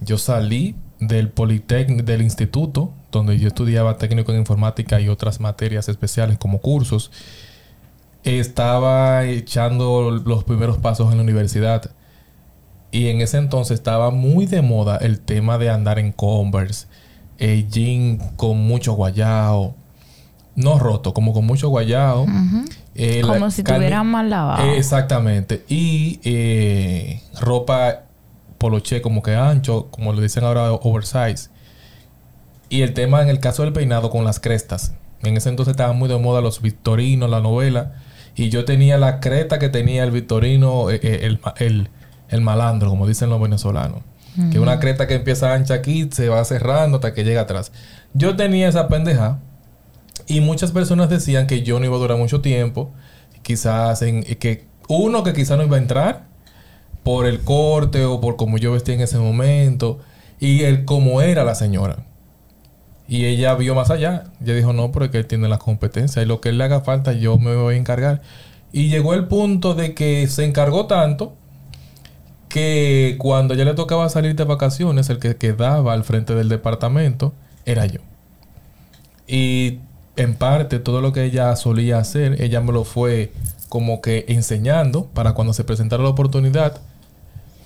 Yo 0.00 0.16
salí 0.18 0.74
del 1.00 1.28
Politécnico, 1.28 2.02
del 2.02 2.22
instituto, 2.22 2.92
donde 3.12 3.38
yo 3.38 3.48
estudiaba 3.48 3.98
técnico 3.98 4.32
en 4.32 4.38
informática 4.38 5.00
y 5.00 5.08
otras 5.08 5.38
materias 5.40 5.88
especiales 5.88 6.38
como 6.38 6.60
cursos. 6.60 7.10
Estaba 8.24 9.24
echando 9.24 10.10
los 10.10 10.44
primeros 10.44 10.78
pasos 10.78 11.10
en 11.10 11.18
la 11.18 11.22
universidad. 11.22 11.90
Y 12.90 13.08
en 13.08 13.20
ese 13.20 13.38
entonces 13.38 13.76
estaba 13.76 14.10
muy 14.10 14.46
de 14.46 14.62
moda 14.62 14.96
el 14.98 15.20
tema 15.20 15.58
de 15.58 15.68
andar 15.68 15.98
en 15.98 16.12
Converse, 16.12 16.86
eh, 17.38 17.66
jean 17.68 18.18
con 18.36 18.58
mucho 18.58 18.92
guayao. 18.92 19.74
No 20.54 20.78
roto, 20.78 21.12
como 21.12 21.32
con 21.32 21.44
mucho 21.44 21.68
guayao. 21.68 22.26
Eh, 22.94 23.22
Como 23.26 23.50
si 23.50 23.64
tuvieran 23.64 24.06
mal 24.06 24.30
lavado. 24.30 24.72
Exactamente. 24.72 25.64
Y 25.68 26.20
eh, 26.22 27.20
ropa 27.40 28.02
poloché 28.58 29.02
como 29.02 29.22
que 29.22 29.34
ancho, 29.34 29.88
como 29.90 30.12
le 30.12 30.22
dicen 30.22 30.44
ahora 30.44 30.72
oversize. 30.72 31.50
Y 32.68 32.82
el 32.82 32.94
tema 32.94 33.22
en 33.22 33.28
el 33.28 33.40
caso 33.40 33.62
del 33.62 33.72
peinado 33.72 34.10
con 34.10 34.24
las 34.24 34.38
crestas. 34.38 34.94
En 35.22 35.36
ese 35.36 35.48
entonces 35.48 35.72
estaban 35.72 35.98
muy 35.98 36.08
de 36.08 36.16
moda 36.18 36.40
los 36.40 36.62
victorinos, 36.62 37.28
la 37.28 37.40
novela. 37.40 37.94
Y 38.36 38.48
yo 38.48 38.64
tenía 38.64 38.98
la 38.98 39.20
creta 39.20 39.58
que 39.58 39.68
tenía 39.68 40.02
el 40.04 40.10
victorino, 40.10 40.90
eh, 40.90 41.00
eh, 41.02 41.20
el, 41.22 41.40
el- 41.58 41.88
el 42.28 42.40
malandro, 42.40 42.88
como 42.90 43.06
dicen 43.06 43.30
los 43.30 43.40
venezolanos. 43.40 44.00
Que 44.50 44.58
una 44.58 44.80
creta 44.80 45.06
que 45.06 45.14
empieza 45.14 45.54
ancha 45.54 45.74
aquí, 45.74 46.08
se 46.10 46.28
va 46.28 46.44
cerrando 46.44 46.96
hasta 46.96 47.14
que 47.14 47.22
llega 47.22 47.42
atrás. 47.42 47.70
Yo 48.14 48.34
tenía 48.34 48.68
esa 48.68 48.88
pendeja. 48.88 49.38
Y 50.26 50.40
muchas 50.40 50.72
personas 50.72 51.08
decían 51.08 51.46
que 51.46 51.62
yo 51.62 51.78
no 51.78 51.86
iba 51.86 51.94
a 51.94 51.98
durar 52.00 52.18
mucho 52.18 52.40
tiempo. 52.40 52.90
Quizás 53.42 54.02
en 54.02 54.22
que 54.24 54.64
uno 54.88 55.22
que 55.22 55.32
quizás 55.34 55.56
no 55.58 55.64
iba 55.64 55.76
a 55.76 55.80
entrar 55.80 56.24
por 57.04 57.26
el 57.26 57.40
corte 57.42 58.04
o 58.06 58.20
por 58.20 58.34
cómo 58.36 58.56
yo 58.58 58.72
vestía 58.72 58.94
en 58.94 59.02
ese 59.02 59.18
momento 59.18 60.00
y 60.40 60.62
el 60.62 60.84
cómo 60.84 61.20
era 61.20 61.44
la 61.44 61.54
señora. 61.54 62.04
Y 63.06 63.26
ella 63.26 63.54
vio 63.54 63.74
más 63.74 63.90
allá. 63.90 64.24
Ella 64.42 64.54
dijo, 64.54 64.72
no, 64.72 64.92
porque 64.92 65.18
él 65.18 65.26
tiene 65.26 65.48
la 65.48 65.58
competencia 65.58 66.22
y 66.22 66.26
lo 66.26 66.40
que 66.40 66.50
él 66.50 66.58
le 66.58 66.64
haga 66.64 66.80
falta 66.80 67.12
yo 67.12 67.38
me 67.38 67.54
voy 67.54 67.74
a 67.74 67.78
encargar. 67.78 68.22
Y 68.72 68.88
llegó 68.88 69.14
el 69.14 69.26
punto 69.26 69.74
de 69.74 69.94
que 69.94 70.26
se 70.26 70.44
encargó 70.44 70.86
tanto 70.86 71.34
que 72.48 73.16
cuando 73.18 73.54
ya 73.54 73.64
le 73.64 73.74
tocaba 73.74 74.08
salir 74.08 74.36
de 74.36 74.44
vacaciones, 74.44 75.10
el 75.10 75.18
que 75.18 75.36
quedaba 75.36 75.92
al 75.92 76.04
frente 76.04 76.34
del 76.34 76.48
departamento 76.48 77.32
era 77.66 77.86
yo. 77.86 78.00
Y 79.26 79.80
en 80.16 80.34
parte 80.34 80.78
todo 80.78 81.00
lo 81.00 81.12
que 81.12 81.24
ella 81.24 81.54
solía 81.56 81.98
hacer, 81.98 82.40
ella 82.40 82.60
me 82.60 82.72
lo 82.72 82.84
fue 82.84 83.32
como 83.68 84.00
que 84.00 84.24
enseñando 84.28 85.06
para 85.06 85.32
cuando 85.32 85.52
se 85.52 85.64
presentara 85.64 86.02
la 86.02 86.10
oportunidad, 86.10 86.80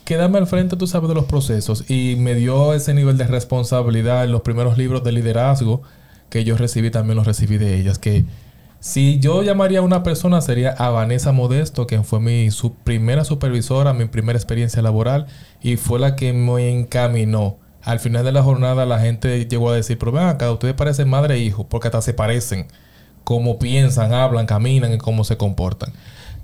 quedarme 0.09 0.39
al 0.39 0.47
frente, 0.47 0.75
tú 0.75 0.87
sabes, 0.87 1.11
de 1.11 1.15
los 1.15 1.27
procesos. 1.27 1.85
Y 1.91 2.17
me 2.17 2.35
dio 2.35 2.73
ese 2.73 2.95
nivel 2.95 3.19
de 3.19 3.27
responsabilidad 3.27 4.25
en 4.25 4.33
los 4.33 4.41
primeros 4.41 4.79
libros 4.79 5.05
de 5.05 5.13
liderazgo 5.13 5.83
que 6.31 6.45
yo 6.45 6.57
recibí, 6.57 6.91
también 6.91 7.17
los 7.17 7.27
recibí 7.27 7.59
de 7.59 7.79
ellas. 7.79 7.99
Que 7.99 8.25
si 8.81 9.19
yo 9.21 9.43
llamaría 9.43 9.81
a 9.81 9.83
una 9.83 10.03
persona 10.03 10.41
sería 10.41 10.71
a 10.71 10.89
Vanessa 10.89 11.33
Modesto, 11.33 11.87
quien 11.87 12.07
fue 12.07 12.21
mi 12.21 12.49
primera 12.85 13.23
supervisora, 13.25 13.93
mi 13.93 14.07
primera 14.07 14.39
experiencia 14.39 14.81
laboral 14.81 15.27
y 15.61 15.77
fue 15.77 15.99
la 15.99 16.17
que 16.17 16.33
me 16.33 16.71
encaminó. 16.71 17.59
Al 17.83 18.01
final 18.01 18.25
de 18.25 18.33
la 18.33 18.43
jornada 18.43 18.87
la 18.87 19.01
gente 19.01 19.45
llegó 19.45 19.69
a 19.69 19.77
decir, 19.77 19.99
pero 19.99 20.13
ven 20.13 20.25
acá, 20.25 20.51
ustedes 20.51 20.73
parecen 20.73 21.11
madre 21.11 21.35
e 21.35 21.41
hijo, 21.41 21.69
porque 21.69 21.89
hasta 21.89 22.01
se 22.01 22.15
parecen. 22.15 22.67
Cómo 23.25 23.59
piensan, 23.59 24.15
hablan, 24.15 24.47
caminan 24.47 24.95
y 24.95 24.97
cómo 24.97 25.25
se 25.25 25.37
comportan. 25.37 25.93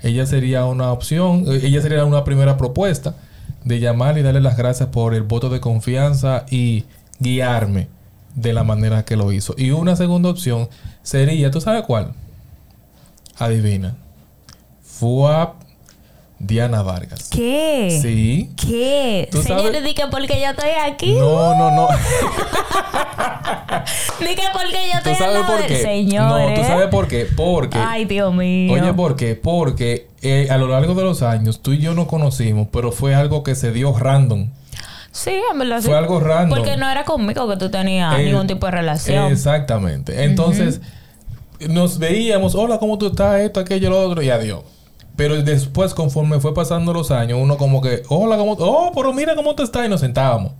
Ella 0.02 0.26
sería 0.26 0.66
una 0.66 0.92
opción, 0.92 1.46
ella 1.48 1.80
sería 1.80 2.04
una 2.04 2.24
primera 2.24 2.58
propuesta 2.58 3.14
de 3.64 3.80
llamar 3.80 4.18
y 4.18 4.22
darle 4.22 4.40
las 4.40 4.56
gracias 4.56 4.90
por 4.90 5.14
el 5.14 5.22
voto 5.22 5.48
de 5.48 5.60
confianza 5.60 6.44
y 6.50 6.84
guiarme 7.18 7.88
de 8.34 8.52
la 8.52 8.64
manera 8.64 9.04
que 9.04 9.16
lo 9.16 9.32
hizo. 9.32 9.54
Y 9.56 9.70
una 9.70 9.96
segunda 9.96 10.28
opción 10.28 10.68
sería, 11.02 11.50
¿tú 11.50 11.60
sabes 11.60 11.82
cuál? 11.82 12.12
Adivina. 13.38 13.96
Fue 14.82 15.34
Diana 16.38 16.82
Vargas. 16.82 17.28
¿Qué? 17.30 17.98
Sí. 18.02 18.50
¿Qué? 18.56 19.28
Tú 19.30 19.42
Señores, 19.42 19.64
sabes- 19.66 19.84
di 19.84 19.94
que 19.94 20.06
porque 20.08 20.40
yo 20.40 20.48
estoy 20.50 20.70
aquí. 20.86 21.12
No, 21.12 21.54
no, 21.56 21.70
no. 21.70 21.88
Di 24.20 24.34
que 24.34 24.42
porque 24.52 24.88
yo 24.92 25.00
¿Tú 25.02 25.10
estoy 25.10 25.14
sabes 25.16 25.22
al 25.36 25.42
lado 25.42 25.46
por 25.56 25.66
qué? 25.66 25.82
Señores. 25.82 26.48
No, 26.50 26.62
¿tú 26.62 26.66
sabes 26.66 26.88
por 26.88 27.08
qué? 27.08 27.26
Porque... 27.36 27.78
Ay, 27.78 28.04
Dios 28.04 28.32
mío. 28.32 28.72
Oye, 28.72 28.92
¿por 28.94 29.16
qué? 29.16 29.34
Porque 29.34 30.08
eh, 30.22 30.48
a 30.50 30.56
lo 30.56 30.68
largo 30.68 30.94
de 30.94 31.02
los 31.02 31.22
años 31.22 31.60
tú 31.60 31.72
y 31.72 31.78
yo 31.78 31.94
nos 31.94 32.06
conocimos, 32.06 32.68
pero 32.72 32.92
fue 32.92 33.14
algo 33.14 33.42
que 33.42 33.54
se 33.54 33.72
dio 33.72 33.92
random. 33.96 34.48
Sí, 35.12 35.32
en 35.52 35.58
verdad 35.58 35.80
sí. 35.80 35.88
Fue 35.88 35.96
algo 35.96 36.20
random. 36.20 36.56
Porque 36.58 36.76
no 36.76 36.88
era 36.90 37.04
conmigo 37.04 37.48
que 37.48 37.56
tú 37.56 37.70
tenías 37.70 38.18
Eh, 38.18 38.24
ningún 38.24 38.46
tipo 38.46 38.66
de 38.66 38.72
relación. 38.72 39.30
Exactamente. 39.32 40.24
Entonces, 40.24 40.80
nos 41.68 41.98
veíamos, 41.98 42.54
hola, 42.54 42.78
¿cómo 42.78 42.96
tú 42.98 43.08
estás? 43.08 43.40
Esto, 43.40 43.60
aquello, 43.60 43.90
lo 43.90 44.00
otro, 44.08 44.22
y 44.22 44.30
adiós. 44.30 44.62
Pero 45.16 45.40
después, 45.42 45.94
conforme 45.94 46.40
fue 46.40 46.54
pasando 46.54 46.92
los 46.92 47.10
años, 47.10 47.38
uno 47.40 47.56
como 47.56 47.80
que, 47.80 48.02
hola, 48.08 48.36
¿cómo 48.36 48.56
Oh, 48.58 48.90
pero 48.94 49.12
mira 49.12 49.34
cómo 49.36 49.54
tú 49.54 49.62
estás. 49.62 49.86
Y 49.86 49.88
nos 49.88 50.00
sentábamos. 50.00 50.52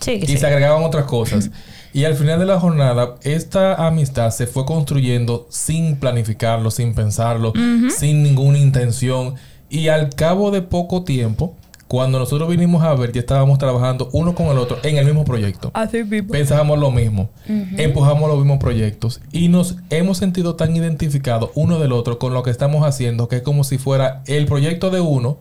Sí, 0.00 0.20
Y 0.22 0.26
sí. 0.26 0.36
se 0.36 0.46
agregaban 0.46 0.84
otras 0.84 1.04
cosas. 1.06 1.50
y 1.94 2.04
al 2.04 2.14
final 2.14 2.38
de 2.38 2.44
la 2.44 2.60
jornada, 2.60 3.14
esta 3.22 3.86
amistad 3.86 4.30
se 4.30 4.46
fue 4.46 4.66
construyendo 4.66 5.46
sin 5.48 5.96
planificarlo, 5.96 6.70
sin 6.70 6.94
pensarlo, 6.94 7.54
sin 7.96 8.22
ninguna 8.22 8.58
intención. 8.58 9.36
Y 9.70 9.88
al 9.88 10.10
cabo 10.10 10.50
de 10.50 10.60
poco 10.62 11.02
tiempo, 11.04 11.54
cuando 11.88 12.18
nosotros 12.18 12.48
vinimos 12.48 12.82
a 12.82 12.94
ver, 12.94 13.12
ya 13.12 13.20
estábamos 13.20 13.58
trabajando 13.58 14.08
uno 14.12 14.34
con 14.34 14.46
el 14.46 14.58
otro 14.58 14.78
en 14.82 14.96
el 14.98 15.04
mismo 15.04 15.24
proyecto. 15.24 15.70
Así 15.74 16.02
mismo. 16.04 16.30
Pensábamos 16.32 16.78
lo 16.78 16.90
mismo, 16.90 17.28
empujamos 17.76 18.28
los 18.28 18.38
mismos 18.38 18.58
proyectos 18.58 19.20
y 19.32 19.48
nos 19.48 19.76
hemos 19.90 20.18
sentido 20.18 20.56
tan 20.56 20.74
identificados 20.74 21.50
uno 21.54 21.78
del 21.78 21.92
otro 21.92 22.18
con 22.18 22.34
lo 22.34 22.42
que 22.42 22.50
estamos 22.50 22.84
haciendo 22.86 23.28
que 23.28 23.36
es 23.36 23.42
como 23.42 23.62
si 23.64 23.78
fuera 23.78 24.22
el 24.26 24.46
proyecto 24.46 24.90
de 24.90 25.00
uno 25.00 25.38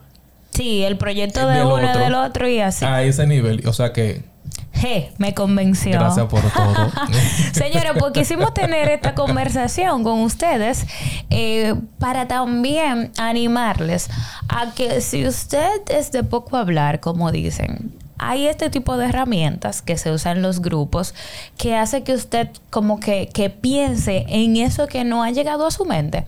Sí, 0.51 0.83
el 0.83 0.95
proyecto 0.97 1.45
de 1.47 1.55
Del 1.57 1.65
uno 1.65 1.81
y 1.81 1.85
otro. 1.85 1.99
del 2.01 2.13
otro 2.13 2.47
y 2.47 2.59
así. 2.59 2.85
a 2.85 3.03
ese 3.03 3.27
nivel. 3.27 3.61
O 3.67 3.73
sea 3.73 3.91
que 3.91 4.21
Je, 4.75 5.11
me 5.17 5.33
convenció. 5.33 5.93
Gracias 5.93 6.25
por 6.27 6.41
todo. 6.51 6.91
Señora, 7.53 7.93
pues 7.93 8.11
quisimos 8.13 8.53
tener 8.53 8.89
esta 8.89 9.15
conversación 9.15 10.03
con 10.03 10.19
ustedes 10.21 10.85
eh, 11.29 11.75
para 11.99 12.27
también 12.27 13.11
animarles 13.17 14.09
a 14.49 14.73
que 14.73 15.01
si 15.01 15.25
usted 15.25 15.81
es 15.89 16.11
de 16.11 16.23
poco 16.23 16.57
hablar, 16.57 16.99
como 16.99 17.31
dicen, 17.31 17.93
hay 18.17 18.47
este 18.47 18.69
tipo 18.69 18.97
de 18.97 19.07
herramientas 19.07 19.81
que 19.81 19.97
se 19.97 20.11
usan 20.11 20.37
en 20.37 20.43
los 20.43 20.61
grupos 20.61 21.13
que 21.57 21.75
hace 21.75 22.03
que 22.03 22.13
usted 22.13 22.49
como 22.69 22.99
que, 22.99 23.29
que 23.29 23.49
piense 23.49 24.25
en 24.29 24.57
eso 24.57 24.87
que 24.87 25.03
no 25.03 25.23
ha 25.23 25.31
llegado 25.31 25.65
a 25.67 25.71
su 25.71 25.85
mente. 25.85 26.25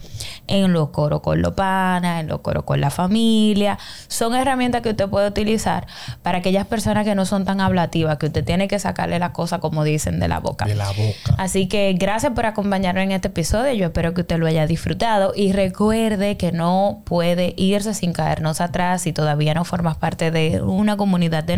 En 0.47 0.73
lo 0.73 0.91
coro 0.91 1.21
con 1.21 1.41
lo 1.41 1.55
pana, 1.55 2.19
en 2.19 2.27
lo 2.27 2.41
coro 2.41 2.65
con 2.65 2.81
la 2.81 2.89
familia. 2.89 3.77
Son 4.07 4.35
herramientas 4.35 4.81
que 4.81 4.89
usted 4.89 5.07
puede 5.07 5.27
utilizar 5.27 5.87
para 6.23 6.39
aquellas 6.39 6.67
personas 6.67 7.05
que 7.05 7.15
no 7.15 7.25
son 7.25 7.45
tan 7.45 7.61
hablativas, 7.61 8.17
que 8.17 8.27
usted 8.27 8.43
tiene 8.43 8.67
que 8.67 8.79
sacarle 8.79 9.19
la 9.19 9.33
cosa, 9.33 9.59
como 9.59 9.83
dicen, 9.83 10.19
de 10.19 10.27
la 10.27 10.39
boca. 10.39 10.65
De 10.65 10.75
la 10.75 10.89
boca. 10.91 11.35
Así 11.37 11.67
que 11.67 11.93
gracias 11.93 12.33
por 12.33 12.45
acompañarnos 12.45 13.03
en 13.03 13.11
este 13.11 13.29
episodio. 13.29 13.73
Yo 13.73 13.85
espero 13.87 14.13
que 14.13 14.21
usted 14.21 14.37
lo 14.37 14.47
haya 14.47 14.67
disfrutado 14.67 15.33
y 15.35 15.51
recuerde 15.51 16.37
que 16.37 16.51
no 16.51 17.01
puede 17.05 17.53
irse 17.57 17.93
sin 17.93 18.13
caernos 18.13 18.61
atrás 18.61 19.01
si 19.01 19.13
todavía 19.13 19.53
no 19.53 19.65
formas 19.65 19.97
parte 19.97 20.31
de 20.31 20.61
una 20.61 20.97
comunidad 20.97 21.43
de 21.43 21.57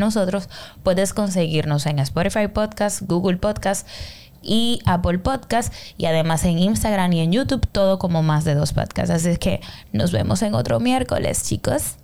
puedes 0.83 1.13
conseguirnos 1.13 1.85
en 1.85 1.99
Spotify 1.99 2.47
Podcast, 2.47 3.01
Google 3.01 3.37
Podcast 3.37 3.87
y 4.41 4.79
Apple 4.85 5.19
Podcast 5.19 5.73
y 5.97 6.05
además 6.05 6.43
en 6.45 6.59
Instagram 6.59 7.13
y 7.13 7.21
en 7.21 7.31
YouTube 7.31 7.67
todo 7.67 7.99
como 7.99 8.23
más 8.23 8.45
de 8.45 8.55
dos 8.55 8.73
podcasts. 8.73 9.11
Así 9.11 9.37
que 9.37 9.61
nos 9.91 10.11
vemos 10.11 10.41
en 10.41 10.53
otro 10.53 10.79
miércoles, 10.79 11.43
chicos. 11.43 11.97